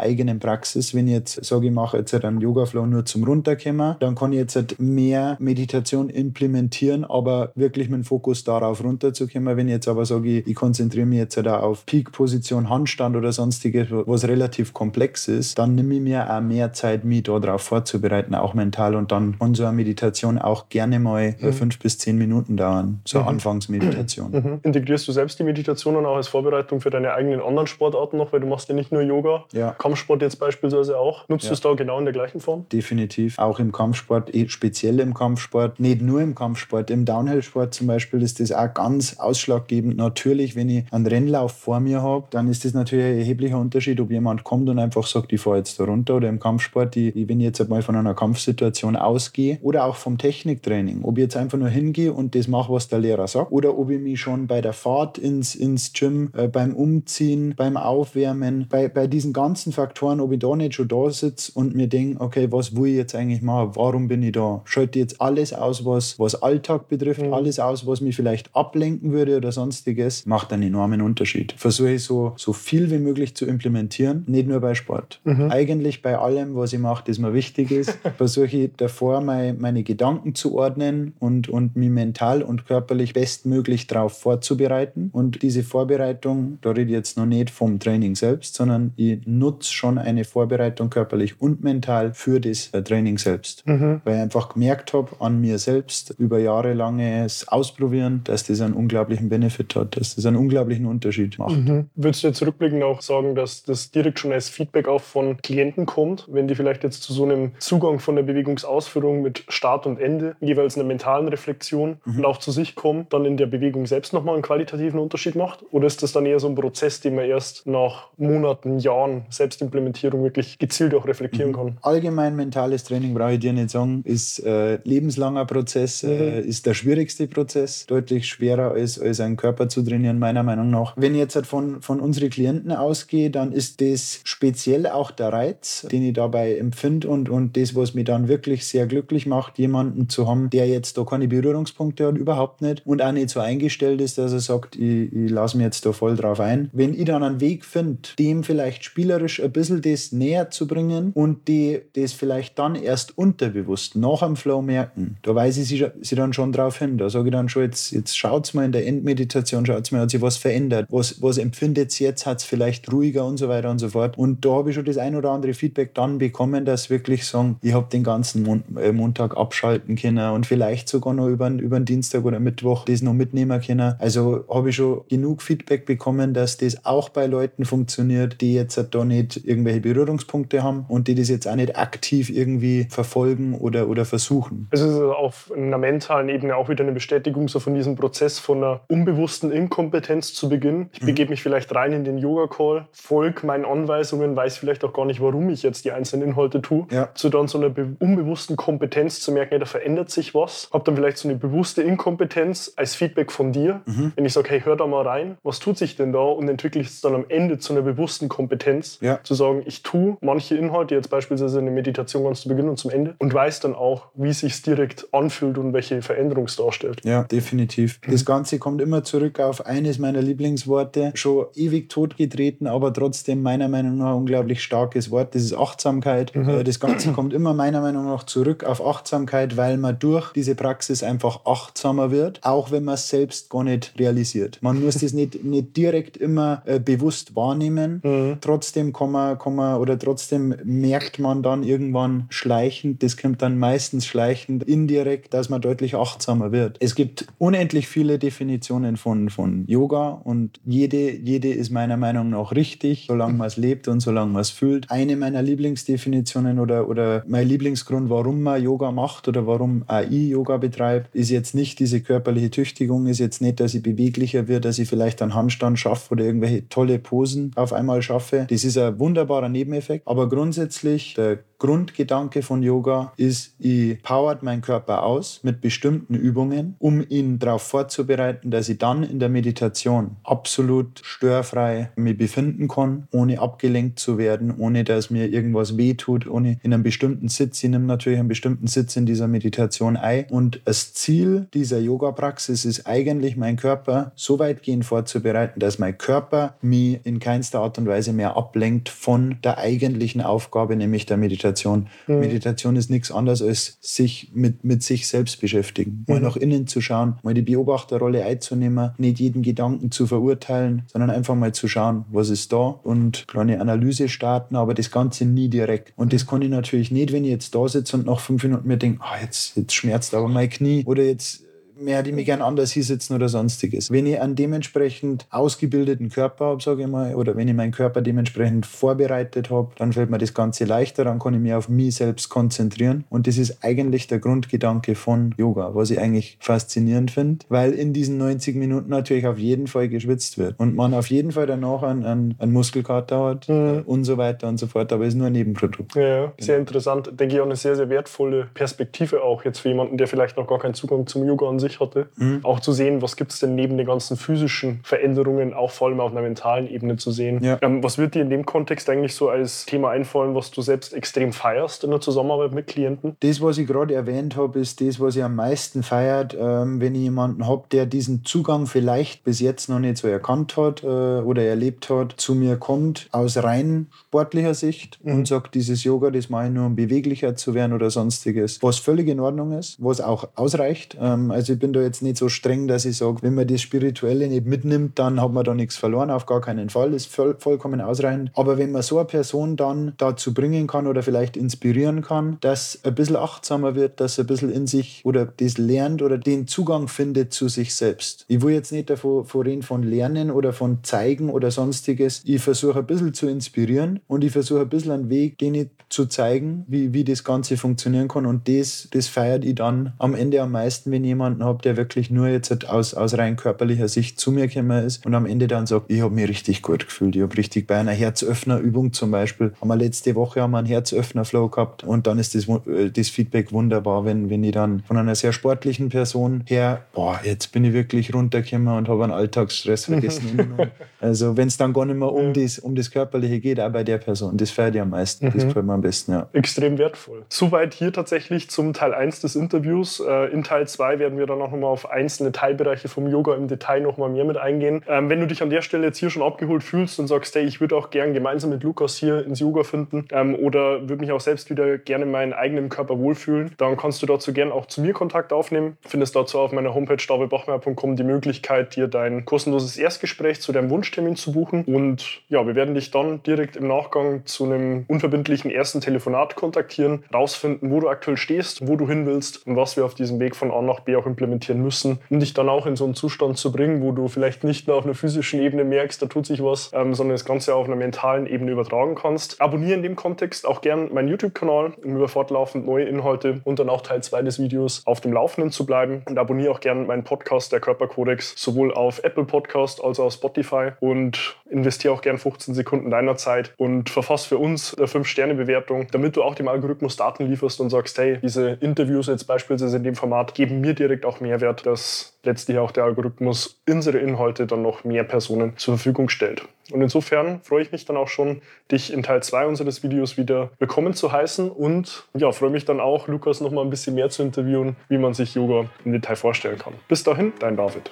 eigenen 0.02 0.40
Praxis, 0.40 0.94
wenn 0.94 1.08
ich 1.08 1.14
jetzt 1.14 1.46
sage, 1.46 1.68
ich 1.68 1.74
mache 1.74 1.98
jetzt 1.98 2.14
halt 2.14 2.26
einen 2.26 2.40
Yoga-Flow 2.40 2.86
nur 2.86 3.06
zum 3.06 3.24
Runterkommen, 3.24 3.96
dann 4.00 4.16
kann 4.16 4.32
ich 4.34 4.40
jetzt 4.40 4.56
halt 4.56 4.80
mehr 4.80 5.38
Meditation 5.40 6.10
implementieren, 6.10 7.06
aber 7.06 7.52
wirklich 7.56 7.90
mit 7.90 8.02
dem 8.02 8.04
Fokus 8.04 8.44
darauf 8.44 8.84
runterzukommen. 8.84 9.58
Wenn 9.58 9.68
ich 9.68 9.74
jetzt 9.74 9.88
aber 9.88 10.06
sage, 10.06 10.40
ich 10.40 10.56
konzentriere 10.56 11.06
mich 11.06 11.20
jetzt 11.20 11.38
halt 11.38 11.48
auch 11.48 11.64
auf 11.64 11.86
Peak-Position, 11.86 12.70
Handstand 12.70 13.16
oder 13.16 13.32
sonstiges, 13.32 13.88
was 13.90 14.28
relativ 14.28 14.74
komplex 14.74 15.28
ist, 15.28 15.58
dann 15.58 15.76
nehme 15.76 15.96
ich 15.96 16.02
mir 16.02 16.32
auch 16.32 16.42
mehr 16.42 16.74
Zeit, 16.74 17.04
mich 17.06 17.24
darauf 17.24 17.62
vorzubereiten, 17.62 18.36
auch 18.36 18.54
mental. 18.54 18.96
Und 18.96 19.12
dann 19.12 19.38
kann 19.40 19.56
so 19.56 19.66
eine 19.66 19.76
Meditation 19.76 20.38
auch 20.38 20.70
gerne 20.70 21.00
mal 21.00 21.36
mhm. 21.40 21.54
fünf 21.54 21.80
bis 21.80 21.98
zehn 21.98 22.18
Minuten 22.18 22.58
dauern, 22.58 23.02
so 23.06 23.22
mhm. 23.22 23.28
Anfangsmeditation. 23.30 24.32
Mhm. 24.32 24.60
Integrierst 24.64 25.08
du 25.08 25.12
selbst 25.12 25.40
die 25.40 25.44
Meditation 25.44 25.96
dann 25.96 26.06
auch 26.06 26.16
als 26.16 26.28
Vorbereitung 26.28 26.82
für 26.82 26.90
deine 26.90 27.14
eigenen 27.14 27.42
anderen 27.42 27.68
Sportarten 27.68 28.18
noch, 28.18 28.34
weil 28.34 28.40
du 28.40 28.48
machst 28.48 28.70
ja 28.70 28.76
nicht 28.76 28.92
nur 28.92 29.02
Yoga, 29.02 29.46
ja. 29.54 29.69
Kampfsport 29.78 30.22
jetzt 30.22 30.40
beispielsweise 30.40 30.98
auch. 30.98 31.28
Nutzt 31.28 31.46
ja. 31.46 31.50
du 31.50 31.54
es 31.54 31.62
da 31.62 31.74
genau 31.74 32.00
in 32.00 32.06
der 32.06 32.14
gleichen 32.14 32.40
Form? 32.40 32.66
Definitiv. 32.72 33.38
Auch 33.40 33.60
im 33.60 33.72
Kampfsport, 33.72 34.34
eh, 34.34 34.48
speziell 34.48 35.00
im 35.00 35.14
Kampfsport. 35.14 35.80
Nicht 35.80 36.02
nur 36.02 36.22
im 36.22 36.36
Kampfsport. 36.36 36.90
Im 36.90 37.06
Downhill-Sport 37.06 37.74
zum 37.74 37.88
Beispiel 37.88 38.22
ist 38.22 38.40
das 38.40 38.52
auch 38.52 38.74
ganz 38.74 39.20
ausschlaggebend. 39.20 39.98
Natürlich, 39.98 40.56
wenn 40.56 40.70
ich 40.70 40.86
einen 40.92 41.08
Rennlauf 41.08 41.52
vor 41.52 41.80
mir 41.80 42.02
habe, 42.02 42.28
dann 42.30 42.48
ist 42.50 42.66
das 42.66 42.74
natürlich 42.74 43.06
ein 43.06 43.18
erheblicher 43.20 43.60
Unterschied, 43.60 44.00
ob 44.00 44.12
jemand 44.12 44.44
kommt 44.44 44.70
und 44.70 44.80
einfach 44.80 45.06
sagt, 45.06 45.34
ich 45.34 45.42
fahre 45.42 45.58
jetzt 45.58 45.80
da 45.80 45.86
runter. 45.86 46.16
Oder 46.16 46.30
im 46.30 46.40
Kampfsport, 46.40 46.96
wenn 46.96 47.40
ich 47.40 47.46
jetzt 47.46 47.62
einmal 47.62 47.82
von 47.82 47.96
einer 47.96 48.14
Kampfsituation 48.14 48.96
ausgehe. 48.96 49.60
Oder 49.62 49.86
auch 49.86 49.96
vom 49.96 50.18
Techniktraining. 50.18 51.04
Ob 51.04 51.18
ich 51.18 51.24
jetzt 51.24 51.38
einfach 51.38 51.58
nur 51.58 51.70
hingehe 51.70 52.14
und 52.14 52.36
das 52.36 52.48
mache, 52.48 52.72
was 52.72 52.88
der 52.88 53.00
Lehrer 53.00 53.28
sagt. 53.28 53.52
Oder 53.52 53.78
ob 53.78 53.90
ich 53.90 54.00
mich 54.00 54.20
schon 54.20 54.48
bei 54.48 54.62
der 54.62 54.74
Fahrt 54.74 55.18
ins, 55.18 55.56
ins 55.56 55.94
Gym, 55.94 56.32
äh, 56.36 56.48
beim 56.48 56.76
Umziehen, 56.76 57.54
beim 57.56 57.78
Aufwärmen, 57.78 58.68
bei, 58.70 58.88
bei 58.88 59.08
diesen 59.08 59.34
ganzen 59.34 59.59
Faktoren, 59.68 60.20
ob 60.20 60.32
ich 60.32 60.40
da 60.40 60.56
nicht 60.56 60.76
schon 60.76 60.88
da 60.88 61.10
sitze 61.10 61.52
und 61.54 61.76
mir 61.76 61.88
denke, 61.88 62.22
okay, 62.22 62.48
was 62.52 62.76
will 62.76 62.88
ich 62.88 62.98
jetzt 62.98 63.16
eigentlich 63.16 63.42
machen? 63.42 63.72
Warum 63.76 64.08
bin 64.08 64.24
ich 64.24 64.34
da? 64.34 64.62
Schalte 64.66 65.00
jetzt 65.00 65.22
alles 65.22 65.54
aus, 65.54 65.86
was, 65.86 66.18
was 66.20 66.42
Alltag 66.42 66.88
betrifft, 66.88 67.22
mhm. 67.22 67.34
alles 67.34 67.60
aus, 67.60 67.86
was 67.86 68.02
mich 68.02 68.16
vielleicht 68.16 68.56
ablenken 68.56 69.12
würde 69.12 69.38
oder 69.38 69.52
sonstiges, 69.52 70.26
macht 70.26 70.54
einen 70.54 70.64
enormen 70.64 71.02
Unterschied. 71.02 71.54
Versuche 71.58 71.92
ich 71.94 72.04
so, 72.04 72.34
so 72.38 72.54
viel 72.54 72.92
wie 72.92 72.98
möglich 72.98 73.36
zu 73.36 73.46
implementieren, 73.46 74.24
nicht 74.28 74.48
nur 74.48 74.60
bei 74.60 74.76
Sport. 74.76 75.20
Mhm. 75.24 75.52
Eigentlich 75.52 76.02
bei 76.02 76.18
allem, 76.18 76.56
was 76.56 76.74
ich 76.74 76.80
mache, 76.80 77.04
das 77.06 77.20
mir 77.20 77.34
wichtig 77.34 77.72
ist, 77.72 77.98
versuche 78.18 78.58
ich 78.58 78.72
davor 78.78 79.22
mein, 79.22 79.60
meine 79.60 79.84
Gedanken 79.84 80.36
zu 80.36 80.56
ordnen 80.56 81.14
und, 81.20 81.50
und 81.50 81.76
mich 81.76 81.90
mental 81.90 82.42
und 82.44 82.66
körperlich 82.66 83.14
bestmöglich 83.14 83.88
darauf 83.88 84.14
vorzubereiten. 84.20 85.10
Und 85.12 85.42
diese 85.42 85.64
Vorbereitung, 85.64 86.60
da 86.62 86.72
rede 86.72 86.86
ich 86.86 86.92
jetzt 86.92 87.18
noch 87.18 87.26
nicht 87.26 87.50
vom 87.50 87.80
Training 87.80 88.16
selbst, 88.16 88.56
sondern 88.56 88.94
ich 88.96 89.20
nutze 89.40 89.74
schon 89.74 89.98
eine 89.98 90.24
Vorbereitung 90.24 90.90
körperlich 90.90 91.42
und 91.42 91.64
mental 91.64 92.14
für 92.14 92.40
das 92.40 92.68
äh, 92.74 92.84
Training 92.84 93.18
selbst. 93.18 93.66
Mhm. 93.66 94.02
Weil 94.04 94.16
ich 94.16 94.22
einfach 94.22 94.50
gemerkt 94.50 94.94
habe 94.94 95.10
an 95.20 95.42
mir 95.42 95.58
selbst 95.58 96.16
über 96.18 96.40
jahrelanges 96.40 97.48
Ausprobieren, 97.48 98.22
dass 98.26 98.44
das 98.44 98.62
einen 98.62 98.74
unglaublichen 98.74 99.30
Benefit 99.30 99.76
hat, 99.76 99.98
dass 99.98 100.16
das 100.16 100.26
einen 100.26 100.38
unglaublichen 100.38 100.86
Unterschied 100.86 101.40
macht. 101.40 101.58
Mhm. 101.58 101.90
Würdest 101.96 102.24
du 102.24 102.28
jetzt 102.28 102.42
rückblickend 102.42 102.84
auch 102.84 103.02
sagen, 103.02 103.36
dass 103.36 103.64
das 103.64 103.92
direkt 103.92 104.20
schon 104.20 104.32
als 104.32 104.50
Feedback 104.50 104.88
auch 104.88 105.02
von 105.02 105.38
Klienten 105.38 105.86
kommt, 105.86 106.28
wenn 106.30 106.48
die 106.48 106.56
vielleicht 106.56 106.84
jetzt 106.84 107.04
zu 107.04 107.14
so 107.14 107.24
einem 107.24 107.52
Zugang 107.60 108.00
von 108.00 108.16
der 108.16 108.24
Bewegungsausführung 108.24 109.22
mit 109.22 109.46
Start 109.48 109.86
und 109.86 110.00
Ende, 110.00 110.36
jeweils 110.40 110.76
einer 110.76 110.86
mentalen 110.86 111.28
Reflexion 111.28 111.98
mhm. 112.06 112.20
und 112.20 112.26
auch 112.26 112.38
zu 112.38 112.52
sich 112.52 112.76
kommen, 112.76 113.08
dann 113.10 113.26
in 113.26 113.38
der 113.38 113.48
Bewegung 113.48 113.86
selbst 113.86 114.14
nochmal 114.14 114.36
einen 114.36 114.44
qualitativen 114.44 115.00
Unterschied 115.00 115.36
macht? 115.36 115.64
Oder 115.72 115.88
ist 115.88 116.04
das 116.04 116.12
dann 116.12 116.26
eher 116.26 116.40
so 116.40 116.48
ein 116.48 116.56
Prozess, 116.56 117.02
den 117.02 117.16
man 117.16 117.26
erst 117.26 117.66
nach 117.68 118.10
Monaten, 118.18 118.80
Jahren 118.80 119.26
Selbstimplementierung 119.30 120.24
wirklich 120.24 120.58
gezielt 120.60 120.94
auch 120.94 121.08
reflektieren 121.08 121.52
mhm. 121.52 121.56
kann. 121.56 121.78
Allgemein 121.82 122.36
mentales 122.36 122.84
Training 122.84 123.14
brauche 123.14 123.34
ich 123.34 123.40
dir 123.40 123.54
nicht 123.54 123.70
sagen, 123.70 124.02
ist 124.06 124.40
äh, 124.46 124.80
lebenslanger 124.84 125.46
Prozess, 125.46 126.04
äh, 126.04 126.08
mhm. 126.08 126.22
äh, 126.22 126.42
ist 126.42 126.66
der 126.66 126.74
schwierigste 126.74 127.28
Prozess, 127.28 127.86
deutlich 127.86 128.28
schwerer 128.28 128.72
als, 128.72 129.00
als 129.00 129.20
einen 129.20 129.38
Körper 129.38 129.70
zu 129.70 129.82
trainieren, 129.82 130.20
meiner 130.20 130.44
Meinung 130.44 130.70
nach. 130.70 130.94
Wenn 130.98 131.14
ich 131.14 131.20
jetzt 131.20 131.36
halt 131.36 131.48
von, 131.48 131.82
von 131.82 132.00
unseren 132.00 132.30
Klienten 132.30 132.72
ausgehe, 132.72 133.30
dann 133.30 133.52
ist 133.52 133.82
das 133.82 134.22
speziell 134.24 134.88
auch 134.88 135.12
der 135.12 135.34
Reiz, 135.34 135.88
den 135.92 136.04
ich 136.04 136.14
dabei 136.14 136.58
empfinde 136.58 137.08
und, 137.08 137.30
und 137.30 137.58
das, 137.58 137.76
was 137.76 137.94
mich 137.94 138.06
dann 138.06 138.28
wirklich 138.28 138.66
sehr 138.66 138.88
glücklich 138.88 139.26
macht, 139.26 139.58
jemanden 139.58 140.10
zu 140.10 140.28
haben, 140.28 140.50
der 140.50 140.68
jetzt 140.68 140.98
da 140.98 141.04
keine 141.04 141.28
Berührungspunkte 141.28 142.08
hat, 142.08 142.18
überhaupt 142.18 142.62
nicht 142.62 142.86
und 142.86 143.02
auch 143.02 143.12
nicht 143.12 143.30
so 143.30 143.40
eingestellt 143.40 144.02
ist, 144.02 144.18
dass 144.18 144.34
er 144.34 144.40
sagt, 144.40 144.76
ich, 144.76 145.12
ich 145.14 145.30
lasse 145.30 145.58
mich 145.58 145.66
jetzt 145.66 145.86
da 145.86 145.92
voll 145.92 146.16
drauf 146.16 146.40
ein. 146.40 146.70
Wenn 146.74 146.94
ich 146.94 147.06
dann 147.06 147.24
einen 147.24 147.42
Weg 147.42 147.66
finde, 147.66 148.00
dem 148.18 148.44
vielleicht 148.44 148.84
spielerisch 149.20 149.42
ein 149.42 149.52
bisschen 149.52 149.82
das 149.82 150.12
näher 150.12 150.50
zu 150.50 150.68
bringen 150.68 151.12
und 151.14 151.48
die 151.48 151.82
das 151.94 152.14
vielleicht 152.14 152.58
dann 152.58 152.76
erst 152.76 153.18
unterbewusst 153.18 153.96
nach 153.96 154.20
dem 154.20 154.36
Flow 154.36 154.62
merken. 154.62 155.18
Da 155.22 155.36
weise 155.36 155.62
ich 155.62 155.68
sie, 155.68 155.86
sie 156.02 156.16
dann 156.16 156.34
schon 156.34 156.52
drauf 156.52 156.80
hin. 156.80 156.98
Da 156.98 157.10
sage 157.10 157.30
ich 157.30 157.32
dann 157.32 157.50
schon, 157.50 157.64
jetzt, 157.64 157.92
jetzt 157.92 158.18
schaut 158.18 158.54
mal 158.54 158.66
in 158.66 158.72
der 158.72 158.88
Endmeditation, 158.88 159.66
schaut 159.66 159.92
mal, 159.92 160.02
hat 160.02 160.12
sich 160.12 160.22
was 160.22 160.38
verändert. 160.38 160.88
Was, 160.90 161.22
was 161.22 161.38
empfindet 161.38 161.92
sie 161.92 162.06
jetzt? 162.06 162.26
Hat 162.26 162.40
es 162.40 162.44
vielleicht 162.46 162.92
ruhiger 162.92 163.26
und 163.26 163.38
so 163.38 163.50
weiter 163.50 163.70
und 163.70 163.80
so 163.80 163.90
fort. 163.90 164.18
Und 164.18 164.46
da 164.46 164.52
habe 164.52 164.70
ich 164.70 164.76
schon 164.76 164.86
das 164.86 164.98
ein 164.98 165.16
oder 165.16 165.32
andere 165.32 165.54
Feedback 165.54 165.94
dann 165.94 166.18
bekommen, 166.18 166.66
dass 166.66 166.90
wirklich 166.90 167.26
sagen, 167.26 167.58
ich 167.62 167.74
habe 167.74 167.88
den 167.92 168.04
ganzen 168.04 168.44
Mon 168.44 168.64
äh, 168.78 168.92
Montag 168.92 169.38
abschalten 169.38 169.96
können 169.96 170.32
und 170.32 170.46
vielleicht 170.46 170.90
sogar 170.90 171.14
noch 171.14 171.28
über, 171.28 171.50
über 171.50 171.80
den 171.80 171.86
Dienstag 171.86 172.26
oder 172.26 172.40
Mittwoch 172.40 172.86
das 172.86 173.02
noch 173.02 173.14
mitnehmen 173.14 173.62
können. 173.62 173.96
Also 174.00 174.46
habe 174.50 174.70
ich 174.70 174.76
schon 174.76 175.02
genug 175.10 175.42
Feedback 175.42 175.86
bekommen, 175.86 176.34
dass 176.34 176.58
das 176.58 176.86
auch 176.86 177.10
bei 177.10 177.26
Leuten 177.26 177.66
funktioniert, 177.66 178.42
die 178.42 178.54
jetzt 178.54 178.80
da 178.92 179.06
nicht 179.10 179.46
irgendwelche 179.46 179.82
Berührungspunkte 179.82 180.64
haben 180.64 180.86
und 180.88 181.08
die 181.08 181.16
das 181.16 181.30
jetzt 181.30 181.48
auch 181.48 181.56
nicht 181.56 181.78
aktiv 181.78 182.30
irgendwie 182.30 182.88
verfolgen 182.90 183.56
oder, 183.56 183.90
oder 183.90 184.06
versuchen. 184.06 184.68
Es 184.72 184.82
ist 184.82 185.00
auf 185.00 185.52
einer 185.56 185.78
mentalen 185.78 186.30
Ebene 186.30 186.56
auch 186.56 186.70
wieder 186.70 186.84
eine 186.84 186.94
Bestätigung 186.94 187.50
so 187.50 187.60
von 187.60 187.76
diesem 187.76 187.96
Prozess 187.96 188.40
von 188.40 188.60
einer 188.60 188.82
unbewussten 188.88 189.52
Inkompetenz 189.52 190.34
zu 190.34 190.50
Beginn. 190.50 190.90
Ich 190.94 191.02
mhm. 191.02 191.08
begebe 191.08 191.32
mich 191.32 191.44
vielleicht 191.44 191.74
rein 191.76 191.92
in 191.92 192.04
den 192.04 192.18
Yoga-Call, 192.18 192.88
folge 192.92 193.46
meinen 193.46 193.66
Anweisungen, 193.66 194.36
weiß 194.36 194.58
vielleicht 194.58 194.84
auch 194.84 194.94
gar 194.94 195.06
nicht, 195.06 195.22
warum 195.22 195.50
ich 195.50 195.64
jetzt 195.64 195.86
die 195.86 195.92
einzelnen 195.92 196.30
Inhalte 196.30 196.62
tue, 196.62 196.88
ja. 196.92 197.10
zu 197.14 197.30
dann 197.30 197.48
so 197.48 197.58
einer 197.58 197.74
unbewussten 198.00 198.56
Kompetenz 198.56 199.20
zu 199.20 199.32
merken, 199.32 199.56
ja, 199.56 199.60
da 199.60 199.66
verändert 199.66 200.10
sich 200.10 200.34
was. 200.36 200.70
Hab 200.72 200.86
dann 200.86 200.96
vielleicht 200.96 201.18
so 201.18 201.28
eine 201.28 201.38
bewusste 201.38 201.82
Inkompetenz 201.82 202.74
als 202.76 202.96
Feedback 202.96 203.32
von 203.32 203.52
dir. 203.52 203.82
Mhm. 203.86 204.14
Wenn 204.16 204.26
ich 204.26 204.34
sage, 204.34 204.50
hey, 204.50 204.62
hör 204.62 204.76
da 204.76 204.88
mal 204.88 205.08
rein, 205.08 205.38
was 205.44 205.60
tut 205.60 205.78
sich 205.78 205.96
denn 205.96 206.14
da? 206.14 206.20
Und 206.20 206.48
entwickle 206.48 206.82
ich 206.82 206.88
es 206.88 207.02
dann 207.02 207.16
am 207.16 207.26
Ende 207.30 207.58
zu 207.58 207.74
einer 207.74 207.82
bewussten 207.82 208.30
Kompetenz, 208.30 208.99
ja. 209.02 209.20
zu 209.24 209.34
sagen, 209.34 209.64
ich 209.66 209.84
tue 209.84 210.18
manche 210.22 210.56
Inhalte, 210.56 210.96
jetzt 210.96 211.10
beispielsweise 211.10 211.60
eine 211.60 211.72
Meditation 211.72 212.24
ganz 212.24 212.42
zu 212.42 212.50
Beginn 212.50 212.70
und 212.70 212.78
zum 212.78 212.92
Ende, 212.92 213.16
und 213.20 213.34
weiß 213.34 213.60
dann 213.62 213.76
auch, 213.76 214.08
wie 214.16 214.30
es 214.30 214.40
sich 214.40 214.62
direkt 214.62 215.08
anfühlt 215.12 215.58
und 215.58 215.74
welche 215.74 216.02
Veränderung 216.02 216.46
es 216.46 216.56
darstellt. 216.56 217.02
Ja, 217.04 217.24
definitiv. 217.24 218.00
Mhm. 218.06 218.12
Das 218.12 218.26
Ganze 218.26 218.60
kommt 218.60 218.82
immer 218.82 219.04
zurück 219.04 219.40
auf 219.40 219.66
eines 219.66 220.00
meiner 220.00 220.22
Lieblingsworte, 220.22 221.12
schon 221.16 221.48
ewig 221.56 221.90
totgetreten, 221.90 222.68
aber 222.68 222.94
trotzdem 222.94 223.42
meiner 223.42 223.68
Meinung 223.68 223.98
nach 223.98 224.16
unglaublich 224.16 224.64
starkes 224.64 225.12
Wort. 225.12 225.36
Das 225.36 225.44
ist 225.44 225.54
Achtsamkeit. 225.54 226.36
Mhm. 226.36 226.50
Äh, 226.50 226.64
das 226.64 226.80
Ganze 226.80 227.12
kommt 227.12 227.34
immer 227.34 227.54
meiner 227.54 227.82
Meinung 227.82 228.06
nach 228.06 228.24
zurück 228.24 228.64
auf 228.64 228.86
Achtsamkeit, 228.86 229.58
weil 229.58 229.78
man 229.78 229.98
durch 230.00 230.34
diese 230.34 230.56
Praxis 230.56 231.04
einfach 231.04 231.46
achtsamer 231.46 232.12
wird, 232.12 232.40
auch 232.44 232.72
wenn 232.72 232.84
man 232.84 232.96
es 232.96 233.10
selbst 233.10 233.50
gar 233.50 233.64
nicht 233.64 233.94
realisiert. 233.98 234.60
Man 234.62 234.84
muss 234.84 234.98
das 234.98 235.14
nicht, 235.14 235.44
nicht 235.44 235.76
direkt 235.76 236.18
immer 236.18 236.62
äh, 236.66 236.80
bewusst 236.80 237.36
wahrnehmen. 237.36 238.02
Mhm. 238.04 238.38
Trotzdem 238.42 238.89
man, 239.12 239.38
kann 239.38 239.56
man 239.56 239.80
oder 239.80 239.98
trotzdem 239.98 240.56
merkt 240.64 241.20
man 241.20 241.44
dann 241.44 241.64
irgendwann 241.64 242.26
schleichend, 242.30 243.04
das 243.04 243.18
kommt 243.18 243.42
dann 243.42 243.58
meistens 243.58 244.06
schleichend 244.06 244.64
indirekt, 244.64 245.34
dass 245.34 245.50
man 245.50 245.62
deutlich 245.62 245.96
achtsamer 245.96 246.52
wird. 246.52 246.78
Es 246.80 246.96
gibt 246.96 247.28
unendlich 247.38 247.88
viele 247.88 248.20
Definitionen 248.20 248.98
von, 248.98 249.30
von 249.30 249.66
Yoga 249.68 250.10
und 250.24 250.60
jede, 250.66 251.12
jede 251.12 251.50
ist 251.50 251.70
meiner 251.70 251.98
Meinung 251.98 252.32
nach 252.32 252.52
richtig, 252.52 253.06
solange 253.08 253.34
man 253.34 253.48
es 253.48 253.58
lebt 253.58 253.88
und 253.88 254.00
solange 254.00 254.32
man 254.32 254.42
es 254.42 254.50
fühlt. 254.50 254.90
Eine 254.90 255.16
meiner 255.16 255.42
Lieblingsdefinitionen 255.42 256.60
oder, 256.60 256.88
oder 256.88 257.24
mein 257.28 257.48
Lieblingsgrund, 257.48 258.10
warum 258.10 258.42
man 258.42 258.62
Yoga 258.62 258.92
macht 258.92 259.28
oder 259.28 259.46
warum 259.48 259.84
AI 259.88 260.30
Yoga 260.30 260.58
betreibt, 260.58 261.14
ist 261.16 261.30
jetzt 261.30 261.56
nicht 261.56 261.80
diese 261.80 262.02
körperliche 262.02 262.50
Tüchtigung, 262.50 263.08
ist 263.08 263.20
jetzt 263.20 263.42
nicht, 263.42 263.60
dass 263.60 263.74
ich 263.74 263.84
beweglicher 263.84 264.48
wird, 264.48 264.66
dass 264.66 264.80
ich 264.80 264.90
vielleicht 264.90 265.22
einen 265.22 265.36
Handstand 265.36 265.80
schaffe 265.80 266.14
oder 266.14 266.24
irgendwelche 266.24 266.68
tolle 266.70 267.00
Posen 267.00 267.52
auf 267.56 267.74
einmal 267.74 268.02
schaffe. 268.02 268.48
Das 268.50 268.64
ist 268.64 268.78
ein 268.88 269.00
wunderbarer 269.00 269.50
Nebeneffekt. 269.50 270.08
Aber 270.08 270.30
grundsätzlich, 270.30 271.14
der 271.14 271.40
Grundgedanke 271.60 272.42
von 272.42 272.64
Yoga 272.64 273.12
ist, 273.18 273.54
ich 273.60 274.02
powert 274.02 274.44
meinen 274.44 274.62
Körper 274.62 275.04
aus 275.04 275.42
mit 275.44 275.60
bestimmten 275.60 276.16
Übungen, 276.16 276.76
um 276.80 277.06
ihn 277.08 277.38
darauf 277.38 277.64
vorzubereiten, 277.64 278.50
dass 278.50 278.70
ich 278.70 278.78
dann 278.78 279.04
in 279.04 279.20
der 279.20 279.28
Meditation 279.28 280.16
absolut 280.24 281.02
störfrei 281.04 281.92
mich 281.98 282.18
befinden 282.18 282.70
kann, 282.70 283.08
ohne 283.12 283.40
abgelenkt 283.40 284.00
zu 284.00 284.18
werden, 284.18 284.56
ohne 284.58 284.86
dass 284.86 285.10
mir 285.10 285.28
irgendwas 285.28 285.78
wehtut, 285.78 286.28
ohne 286.28 286.60
in 286.64 286.74
einem 286.74 286.84
bestimmten 286.84 287.28
Sitz. 287.28 287.62
Ich 287.62 287.70
nehme 287.70 287.86
natürlich 287.86 288.20
einen 288.20 288.30
bestimmten 288.30 288.68
Sitz 288.68 288.96
in 288.96 289.06
dieser 289.06 289.28
Meditation 289.28 289.98
ein. 289.98 290.26
Und 290.30 290.62
das 290.64 290.94
Ziel 290.94 291.48
dieser 291.54 291.80
Yoga-Praxis 291.80 292.64
ist 292.64 292.88
eigentlich, 292.88 293.36
meinen 293.36 293.58
Körper 293.58 294.14
so 294.16 294.40
weitgehend 294.40 294.86
vorzubereiten, 294.86 295.60
dass 295.60 295.78
mein 295.78 295.98
Körper 295.98 296.56
mich 296.62 297.00
in 297.04 297.20
keinster 297.20 297.60
Art 297.60 297.78
und 297.78 297.88
Weise 297.88 298.14
mehr 298.14 298.38
ablenkt 298.38 298.88
von 298.88 299.38
der 299.44 299.58
eigentlichen 299.58 300.22
Aufgabe, 300.22 300.78
nämlich 300.78 301.06
der 301.06 301.18
Meditation. 301.18 301.49
Meditation. 301.50 301.88
Mhm. 302.08 302.20
Meditation 302.20 302.76
ist 302.76 302.90
nichts 302.90 303.12
anderes 303.12 303.42
als 303.42 303.78
sich 303.82 304.32
mit, 304.34 304.64
mit 304.64 304.84
sich 304.84 305.08
selbst 305.08 305.42
beschäftigen. 305.42 306.06
Mal 306.08 306.18
mhm. 306.18 306.24
nach 306.24 306.38
innen 306.38 306.68
zu 306.68 306.82
schauen, 306.82 307.16
mal 307.24 307.34
die 307.34 307.42
Beobachterrolle 307.42 308.26
einzunehmen, 308.26 308.92
nicht 308.98 309.20
jeden 309.20 309.42
Gedanken 309.42 309.92
zu 309.92 310.08
verurteilen, 310.08 310.84
sondern 310.88 311.10
einfach 311.10 311.36
mal 311.36 311.54
zu 311.54 311.68
schauen, 311.68 312.06
was 312.12 312.30
ist 312.30 312.52
da 312.54 312.58
und 312.58 313.28
kleine 313.28 313.60
Analyse 313.62 314.10
starten, 314.10 314.56
aber 314.56 314.74
das 314.74 314.92
Ganze 314.92 315.26
nie 315.26 315.50
direkt. 315.50 315.94
Und 315.96 316.14
das 316.14 316.28
kann 316.28 316.42
ich 316.42 316.50
natürlich 316.50 316.92
nicht, 316.92 317.12
wenn 317.12 317.24
ich 317.24 317.32
jetzt 317.32 317.56
da 317.56 317.68
sitze 317.68 317.98
und 317.98 318.06
nach 318.06 318.20
fünf 318.20 318.44
Minuten 318.44 318.68
mir 318.68 318.78
denke, 318.78 319.02
ah, 319.04 319.20
jetzt, 319.22 319.56
jetzt 319.58 319.74
schmerzt 319.74 320.14
aber 320.14 320.28
mein 320.28 320.50
Knie 320.50 320.84
oder 320.86 321.04
jetzt 321.04 321.44
mehr 321.80 322.04
die 322.04 322.12
mich 322.12 322.26
gern 322.26 322.42
anders 322.42 322.72
hinsetzen 322.72 323.16
oder 323.16 323.30
sonstiges. 323.30 323.92
Wenn 323.92 324.06
ich 324.06 324.20
einen 324.20 324.36
dementsprechend 324.36 325.26
ausgebildeten 325.30 326.10
Körper 326.10 326.46
habe, 326.46 326.62
sage 326.62 326.84
ich 326.84 326.88
mal, 326.88 327.16
oder 327.16 327.36
wenn 327.36 327.48
ich 327.48 327.54
meinen 327.54 327.72
Körper 327.72 328.02
dementsprechend 328.02 328.66
vorbereitet 328.66 329.50
habe, 329.50 329.72
dann 329.78 329.94
fällt 329.94 330.10
mir 330.10 330.18
das 330.18 330.34
Ganze 330.34 330.66
leichter, 330.66 331.04
dann 331.04 331.20
kann 331.20 331.34
ich 331.34 331.40
mich 331.40 331.54
auf 331.54 331.70
mich 331.70 331.96
selbst 331.96 332.30
konzentrieren. 332.30 333.06
Und 333.10 333.28
das 333.28 333.38
ist 333.38 333.64
eigentlich 333.64 334.08
der 334.08 334.20
Grundgedanke 334.20 334.96
von 334.96 335.34
Yoga, 335.38 335.76
was 335.76 335.92
ich 335.92 336.00
eigentlich 336.00 336.38
faszinierend 336.40 337.12
finde, 337.12 337.46
weil 337.50 337.72
in 337.72 337.94
diesen 337.94 338.18
90 338.18 338.56
Minuten 338.56 338.90
natürlich 338.90 339.28
auf 339.28 339.38
jeden 339.38 339.68
Fall 339.68 339.90
geschwitzt 339.90 340.38
wird 340.38 340.60
und 340.60 340.76
man 340.76 340.94
auf 340.94 341.08
jeden 341.08 341.32
Fall 341.32 341.48
danach 341.48 341.84
einen, 341.84 342.06
einen, 342.06 342.36
einen 342.40 342.52
Muskelkater 342.52 343.24
hat 343.24 343.50
mhm. 343.50 343.84
und 343.86 344.04
so 344.04 344.18
weiter 344.18 344.48
und 344.48 344.58
so 344.58 344.68
fort, 344.68 344.92
aber 344.92 345.04
es 345.04 345.10
ist 345.10 345.18
nur 345.18 345.28
ein 345.28 345.34
Nebenprodukt. 345.34 345.96
Ja, 345.96 346.02
ja. 346.02 346.34
sehr 346.40 346.56
genau. 346.56 346.60
interessant. 346.60 347.12
Denke 347.20 347.36
ich 347.36 347.42
auch 347.42 347.46
eine 347.46 347.56
sehr, 347.56 347.76
sehr 347.76 347.90
wertvolle 347.90 348.48
Perspektive 348.54 349.24
auch 349.24 349.46
jetzt 349.46 349.60
für 349.60 349.70
jemanden, 349.70 349.98
der 349.98 350.08
vielleicht 350.08 350.38
noch 350.38 350.48
gar 350.48 350.60
keinen 350.60 350.74
Zugang 350.74 351.08
zum 351.08 351.26
Yoga 351.26 351.48
an 351.48 351.60
sich 351.60 351.69
ich 351.70 351.80
hatte. 351.80 352.10
Mhm. 352.18 352.40
Auch 352.44 352.60
zu 352.60 352.72
sehen, 352.72 353.02
was 353.02 353.16
gibt 353.16 353.32
es 353.32 353.40
denn 353.40 353.56
neben 353.56 353.78
den 353.78 353.88
ganzen 353.88 354.18
physischen 354.18 354.80
Veränderungen, 354.84 355.54
auch 355.54 355.72
vor 355.72 355.88
allem 355.88 356.00
auf 356.00 356.12
einer 356.12 356.22
mentalen 356.22 356.70
Ebene 356.70 356.98
zu 356.98 357.12
sehen. 357.12 357.44
Ja. 357.44 357.58
Ähm, 357.62 357.84
was 357.84 357.98
wird 357.98 358.16
dir 358.16 358.22
in 358.22 358.30
dem 358.30 358.46
Kontext 358.46 358.90
eigentlich 358.90 359.16
so 359.16 359.30
als 359.30 359.66
Thema 359.66 359.90
einfallen, 359.92 360.36
was 360.36 360.52
du 360.52 360.62
selbst 360.62 360.94
extrem 360.94 361.34
feierst 361.34 361.84
in 361.84 361.92
der 361.92 362.02
Zusammenarbeit 362.02 362.52
mit 362.54 362.68
Klienten? 362.68 363.16
Das, 363.22 363.42
was 363.42 363.58
ich 363.58 363.68
gerade 363.68 363.94
erwähnt 363.94 364.36
habe, 364.36 364.60
ist 364.60 364.82
das, 364.82 365.00
was 365.00 365.16
ich 365.16 365.24
am 365.24 365.36
meisten 365.36 365.84
feiert, 365.84 366.36
ähm, 366.40 366.82
wenn 366.82 366.96
ich 366.96 367.02
jemanden 367.02 367.48
habe, 367.48 367.64
der 367.72 367.86
diesen 367.86 368.26
Zugang 368.26 368.66
vielleicht 368.66 369.24
bis 369.24 369.40
jetzt 369.40 369.70
noch 369.70 369.80
nicht 369.80 369.98
so 369.98 370.08
erkannt 370.08 370.58
hat 370.58 370.84
äh, 370.84 370.88
oder 370.88 371.44
erlebt 371.44 371.90
hat, 371.90 372.14
zu 372.18 372.36
mir 372.36 372.58
kommt 372.58 373.08
aus 373.12 373.38
rein 373.44 373.88
sportlicher 374.08 374.54
Sicht 374.54 375.00
mhm. 375.04 375.14
und 375.14 375.28
sagt, 375.28 375.56
dieses 375.56 375.84
Yoga, 375.84 376.12
das 376.12 376.30
mache 376.30 376.48
ich 376.48 376.52
nur, 376.52 376.66
um 376.66 376.76
beweglicher 376.76 377.36
zu 377.36 377.54
werden 377.54 377.74
oder 377.74 377.90
sonstiges. 377.90 378.62
Was 378.62 378.78
völlig 378.80 379.08
in 379.08 379.20
Ordnung 379.20 379.52
ist, 379.52 379.78
was 379.84 380.02
auch 380.02 380.30
ausreicht. 380.36 380.98
Ähm, 381.00 381.32
also 381.32 381.56
ich 381.60 381.62
bin 381.62 381.74
da 381.74 381.82
jetzt 381.82 382.02
nicht 382.02 382.16
so 382.16 382.30
streng, 382.30 382.70
dass 382.70 382.86
ich 382.86 382.96
sage, 382.96 383.18
wenn 383.22 383.36
man 383.36 383.46
das 383.46 383.60
Spirituelle 383.60 384.30
nicht 384.30 384.46
mitnimmt, 384.46 384.98
dann 384.98 385.22
hat 385.22 385.34
man 385.34 385.44
da 385.44 385.54
nichts 385.54 385.76
verloren, 385.76 386.10
auf 386.10 386.26
gar 386.26 386.40
keinen 386.40 386.70
Fall. 386.70 386.92
Das 386.92 387.02
ist 387.02 387.14
voll, 387.14 387.36
vollkommen 387.38 387.82
ausreichend. 387.82 388.32
Aber 388.34 388.58
wenn 388.58 388.72
man 388.72 388.82
so 388.82 388.98
eine 388.98 389.06
Person 389.06 389.58
dann 389.58 389.92
dazu 389.98 390.34
bringen 390.34 390.68
kann 390.68 390.88
oder 390.88 391.04
vielleicht 391.04 391.36
inspirieren 391.36 392.02
kann, 392.02 392.38
dass 392.40 392.80
ein 392.86 392.96
bisschen 392.96 393.18
achtsamer 393.18 393.76
wird, 393.76 394.00
dass 394.00 394.18
er 394.18 394.24
ein 394.24 394.28
bisschen 394.28 394.54
in 394.54 394.68
sich 394.68 395.02
oder 395.04 395.26
das 395.26 395.58
lernt 395.58 396.02
oder 396.02 396.18
den 396.18 396.48
Zugang 396.48 396.88
findet 396.88 397.34
zu 397.34 397.50
sich 397.50 397.76
selbst. 397.76 398.24
Ich 398.30 398.42
will 398.42 398.54
jetzt 398.54 398.72
nicht 398.72 398.90
davon 398.90 399.26
reden 399.42 399.62
von 399.62 399.84
Lernen 399.84 400.32
oder 400.32 400.54
von 400.54 400.82
Zeigen 400.84 401.30
oder 401.30 401.52
sonstiges. 401.52 402.22
Ich 402.24 402.42
versuche 402.42 402.80
ein 402.80 402.88
bisschen 402.88 403.14
zu 403.14 403.28
inspirieren 403.28 404.00
und 404.08 404.24
ich 404.24 404.32
versuche 404.32 404.62
ein 404.62 404.70
bisschen 404.70 404.94
einen 404.94 405.10
Weg, 405.10 405.38
den 405.40 405.56
ich 405.56 405.68
zu 405.90 406.06
zeigen, 406.06 406.66
wie, 406.68 406.94
wie 406.94 407.04
das 407.04 407.24
Ganze 407.24 407.58
funktionieren 407.58 408.08
kann. 408.08 408.26
Und 408.26 408.48
das, 408.48 408.88
das 408.92 409.08
feiert 409.08 409.44
ich 409.44 409.56
dann 409.56 409.94
am 409.98 410.14
Ende 410.14 410.42
am 410.42 410.52
meisten, 410.52 410.92
wenn 410.92 411.04
jemanden 411.04 411.44
habe, 411.50 411.62
der 411.62 411.78
wirklich 411.78 412.10
nur 412.10 412.28
jetzt 412.28 412.70
aus, 412.70 412.94
aus 412.94 413.18
rein 413.18 413.36
körperlicher 413.36 413.88
Sicht 413.88 414.20
zu 414.20 414.32
mir 414.32 414.48
gekommen 414.48 414.86
ist 414.86 415.06
und 415.06 415.14
am 415.14 415.26
Ende 415.26 415.48
dann 415.48 415.68
sagt, 415.68 415.92
ich 415.92 416.02
habe 416.02 416.14
mich 416.14 416.30
richtig 416.30 416.62
gut 416.62 416.86
gefühlt. 416.86 417.16
Ich 417.16 417.22
habe 417.22 417.36
richtig 417.36 417.68
bei 417.68 417.78
einer 417.78 417.92
Herzöffnerübung 417.92 418.94
zum 418.94 419.12
Beispiel, 419.12 419.54
haben 419.60 419.68
wir 419.68 419.76
letzte 419.76 420.16
Woche 420.16 420.42
haben 420.42 420.52
wir 420.52 420.60
einen 420.60 420.68
Herzöffner-Flow 420.68 421.50
gehabt 421.50 421.84
und 421.84 422.08
dann 422.08 422.20
ist 422.20 422.36
das, 422.36 422.48
äh, 422.48 422.90
das 422.92 423.10
Feedback 423.10 423.52
wunderbar, 423.52 424.06
wenn, 424.06 424.30
wenn 424.30 424.44
ich 424.44 424.54
dann 424.54 424.84
von 424.88 424.98
einer 424.98 425.16
sehr 425.16 425.34
sportlichen 425.34 425.90
Person 425.90 426.44
her, 426.46 426.86
boah, 426.94 427.20
jetzt 427.24 427.52
bin 427.52 427.66
ich 427.66 427.74
wirklich 427.74 428.14
runtergekommen 428.14 428.74
und 428.76 428.88
habe 428.88 429.04
einen 429.04 429.14
Alltagsstress 429.14 429.86
vergessen. 429.86 430.56
also 431.02 431.36
wenn 431.36 431.48
es 431.48 431.58
dann 431.58 431.74
gar 431.74 431.86
nicht 431.86 431.98
mehr 431.98 432.12
um, 432.12 432.34
das, 432.34 432.60
um 432.60 432.76
das 432.76 432.92
Körperliche 432.92 433.40
geht, 433.40 433.60
auch 433.60 433.72
bei 433.72 433.84
der 433.84 433.98
Person, 433.98 434.38
das 434.38 434.52
feiert 434.52 434.76
ich 434.76 434.82
am 434.82 434.92
meisten, 434.92 435.28
mhm. 435.28 435.32
das 435.34 435.44
gefällt 435.46 435.66
mir 435.66 435.74
am 435.74 435.82
besten, 435.82 436.12
ja. 436.14 436.30
Extrem 436.34 436.78
wertvoll. 436.78 437.26
Soweit 437.30 437.74
hier 437.74 437.92
tatsächlich 437.92 438.50
zum 438.50 438.74
Teil 438.74 438.94
1 438.94 439.22
des 439.22 439.36
Interviews. 439.36 440.00
Äh, 440.00 440.32
in 440.32 440.44
Teil 440.44 440.68
2 440.68 441.00
werden 441.00 441.18
wir 441.18 441.26
dann 441.30 441.42
auch 441.42 441.52
nochmal 441.52 441.72
auf 441.72 441.90
einzelne 441.90 442.32
Teilbereiche 442.32 442.90
vom 442.90 443.08
Yoga 443.08 443.36
im 443.36 443.48
Detail 443.48 443.82
nochmal 443.82 444.10
mehr 444.10 444.26
mit 444.26 444.38
eingehen. 444.38 444.84
Ähm, 444.88 445.10
wenn 445.10 445.20
du 445.20 445.28
dich 445.28 445.42
an 445.42 445.50
der 445.50 445.62
Stelle 445.62 445.88
jetzt 445.88 445.98
hier 445.98 446.10
schon 446.10 446.24
abgeholt 446.24 446.64
fühlst 446.64 447.00
und 447.00 447.08
sagst, 447.08 447.36
hey, 447.36 447.44
ich 447.44 447.62
würde 447.62 447.76
auch 447.76 447.90
gern 447.90 448.14
gemeinsam 448.14 448.50
mit 448.50 448.64
Lukas 448.64 448.98
hier 448.98 449.26
ins 449.26 449.40
Yoga 449.40 449.64
finden 449.64 450.08
ähm, 450.12 450.36
oder 450.36 450.88
würde 450.90 451.02
mich 451.02 451.12
auch 451.12 451.22
selbst 451.22 451.50
wieder 451.50 451.78
gerne 451.78 452.06
in 452.06 452.12
meinem 452.12 452.34
eigenen 452.34 452.70
Körper 452.70 453.00
wohlfühlen, 453.00 453.52
dann 453.58 453.78
kannst 453.78 454.02
du 454.02 454.06
dazu 454.06 454.34
gern 454.34 454.52
auch 454.52 454.66
zu 454.66 454.82
mir 454.82 454.94
Kontakt 454.94 455.34
aufnehmen. 455.34 455.78
Findest 455.82 456.16
dazu 456.16 456.40
auf 456.40 456.52
meiner 456.52 456.74
Homepage 456.74 457.04
davidbachmeier.com 457.08 457.96
die 457.96 458.04
Möglichkeit, 458.04 458.76
dir 458.76 458.88
dein 458.88 459.26
kostenloses 459.26 459.78
Erstgespräch 459.78 460.42
zu 460.42 460.52
deinem 460.52 460.70
Wunschtermin 460.70 461.16
zu 461.16 461.32
buchen. 461.32 461.64
Und 461.66 462.22
ja, 462.30 462.46
wir 462.46 462.56
werden 462.56 462.76
dich 462.76 462.92
dann 462.92 463.24
direkt 463.24 463.56
im 463.56 463.68
Nachgang 463.68 464.26
zu 464.26 464.46
einem 464.46 464.86
unverbindlichen 464.88 465.52
ersten 465.52 465.82
Telefonat 465.82 466.36
kontaktieren, 466.36 467.04
rausfinden, 467.14 467.72
wo 467.72 467.80
du 467.80 467.90
aktuell 467.90 468.18
stehst, 468.18 468.68
wo 468.68 468.76
du 468.76 468.88
hin 468.88 469.06
willst 469.06 469.46
und 469.46 469.56
was 469.56 469.78
wir 469.78 469.86
auf 469.86 469.94
diesem 469.94 470.20
Weg 470.20 470.36
von 470.36 470.52
A 470.52 470.62
nach 470.62 470.82
B 470.82 470.96
auch 470.96 471.06
im 471.06 471.16
implementieren 471.20 471.62
müssen, 471.62 472.00
um 472.10 472.20
dich 472.20 472.34
dann 472.34 472.48
auch 472.50 472.66
in 472.66 472.76
so 472.76 472.86
einen 472.86 472.96
Zustand 472.96 473.38
zu 473.38 473.52
bringen, 473.52 473.82
wo 473.82 473.92
du 473.92 474.08
vielleicht 474.08 474.44
nicht 474.44 474.68
nur 474.68 474.78
auf 474.78 474.86
einer 474.86 474.94
physischen 474.94 475.42
Ebene 475.42 475.64
merkst, 475.64 476.02
da 476.02 476.06
tut 476.06 476.26
sich 476.26 476.44
was, 476.44 476.72
ähm, 476.74 476.94
sondern 476.94 477.16
das 477.16 477.26
Ganze 477.26 477.56
auf 477.56 477.68
einer 477.68 477.76
mentalen 477.76 478.26
Ebene 478.26 478.52
übertragen 478.52 478.96
kannst. 478.96 479.42
Abonniere 479.42 479.74
in 479.74 479.84
dem 479.84 479.96
Kontext 479.96 480.48
auch 480.48 480.62
gern 480.62 480.94
meinen 480.94 481.10
YouTube-Kanal, 481.10 481.74
um 481.84 481.96
über 481.96 482.08
fortlaufend 482.08 482.66
neue 482.66 482.86
Inhalte 482.86 483.42
und 483.44 483.60
dann 483.60 483.70
auch 483.70 483.82
Teil 483.82 484.02
2 484.02 484.22
des 484.22 484.40
Videos 484.40 484.84
auf 484.86 485.02
dem 485.02 485.14
Laufenden 485.14 485.52
zu 485.52 485.66
bleiben. 485.66 486.04
Und 486.06 486.18
abonniere 486.18 486.52
auch 486.52 486.60
gern 486.60 486.88
meinen 486.88 487.04
Podcast, 487.04 487.52
der 487.52 487.60
Körperkodex, 487.60 488.34
sowohl 488.38 488.74
auf 488.74 489.04
Apple 489.04 489.26
Podcast 489.26 489.84
als 489.84 490.00
auch 490.00 490.06
auf 490.06 490.14
Spotify 490.14 490.72
und 490.80 491.36
investiere 491.50 491.94
auch 491.94 492.02
gern 492.02 492.18
15 492.18 492.54
Sekunden 492.54 492.90
deiner 492.90 493.16
Zeit 493.18 493.54
und 493.58 493.90
verfasse 493.90 494.28
für 494.28 494.38
uns 494.38 494.76
eine 494.78 494.88
5-Sterne-Bewertung, 494.88 495.88
damit 495.92 496.16
du 496.16 496.24
auch 496.24 496.36
dem 496.36 496.48
Algorithmus 496.48 496.96
Daten 496.96 497.26
lieferst 497.26 497.60
und 497.60 497.70
sagst, 497.70 497.98
hey, 497.98 498.20
diese 498.22 498.52
Interviews 498.62 499.08
jetzt 499.08 499.26
beispielsweise 499.26 499.78
in 499.78 499.84
dem 499.84 499.96
Format 499.96 500.34
geben 500.34 500.62
mir 500.62 500.74
direkt 500.74 501.06
auch 501.10 501.20
Mehrwert, 501.20 501.66
dass 501.66 502.18
letztlich 502.24 502.58
auch 502.60 502.72
der 502.72 502.84
Algorithmus 502.86 503.62
unsere 503.68 503.98
Inhalte 503.98 504.48
dann 504.48 504.62
noch 504.62 504.84
mehr 504.84 505.04
Personen 505.04 505.58
zur 505.58 505.76
Verfügung 505.76 506.10
stellt. 506.10 506.48
Und 506.72 506.82
insofern 506.82 507.42
freue 507.42 507.64
ich 507.64 507.72
mich 507.72 507.86
dann 507.86 507.98
auch 507.98 508.08
schon, 508.08 508.42
dich 508.72 508.94
in 508.94 509.04
Teil 509.04 509.24
2 509.24 509.48
unseres 509.48 509.84
Videos 509.84 510.18
wieder 510.18 510.52
willkommen 510.60 510.94
zu 510.94 511.12
heißen 511.12 511.50
und 511.50 512.08
ja, 512.14 512.32
freue 512.32 512.52
mich 512.52 512.66
dann 512.66 512.80
auch, 512.80 513.08
Lukas 513.08 513.42
noch 513.42 513.52
mal 513.52 513.62
ein 513.62 513.70
bisschen 513.70 513.96
mehr 513.96 514.10
zu 514.10 514.22
interviewen, 514.22 514.76
wie 514.88 514.98
man 514.98 515.14
sich 515.14 515.34
Yoga 515.34 515.66
im 515.84 515.92
Detail 515.92 516.16
vorstellen 516.16 516.60
kann. 516.60 516.74
Bis 516.88 517.04
dahin, 517.04 517.34
dein 517.40 517.58
David. 517.58 517.92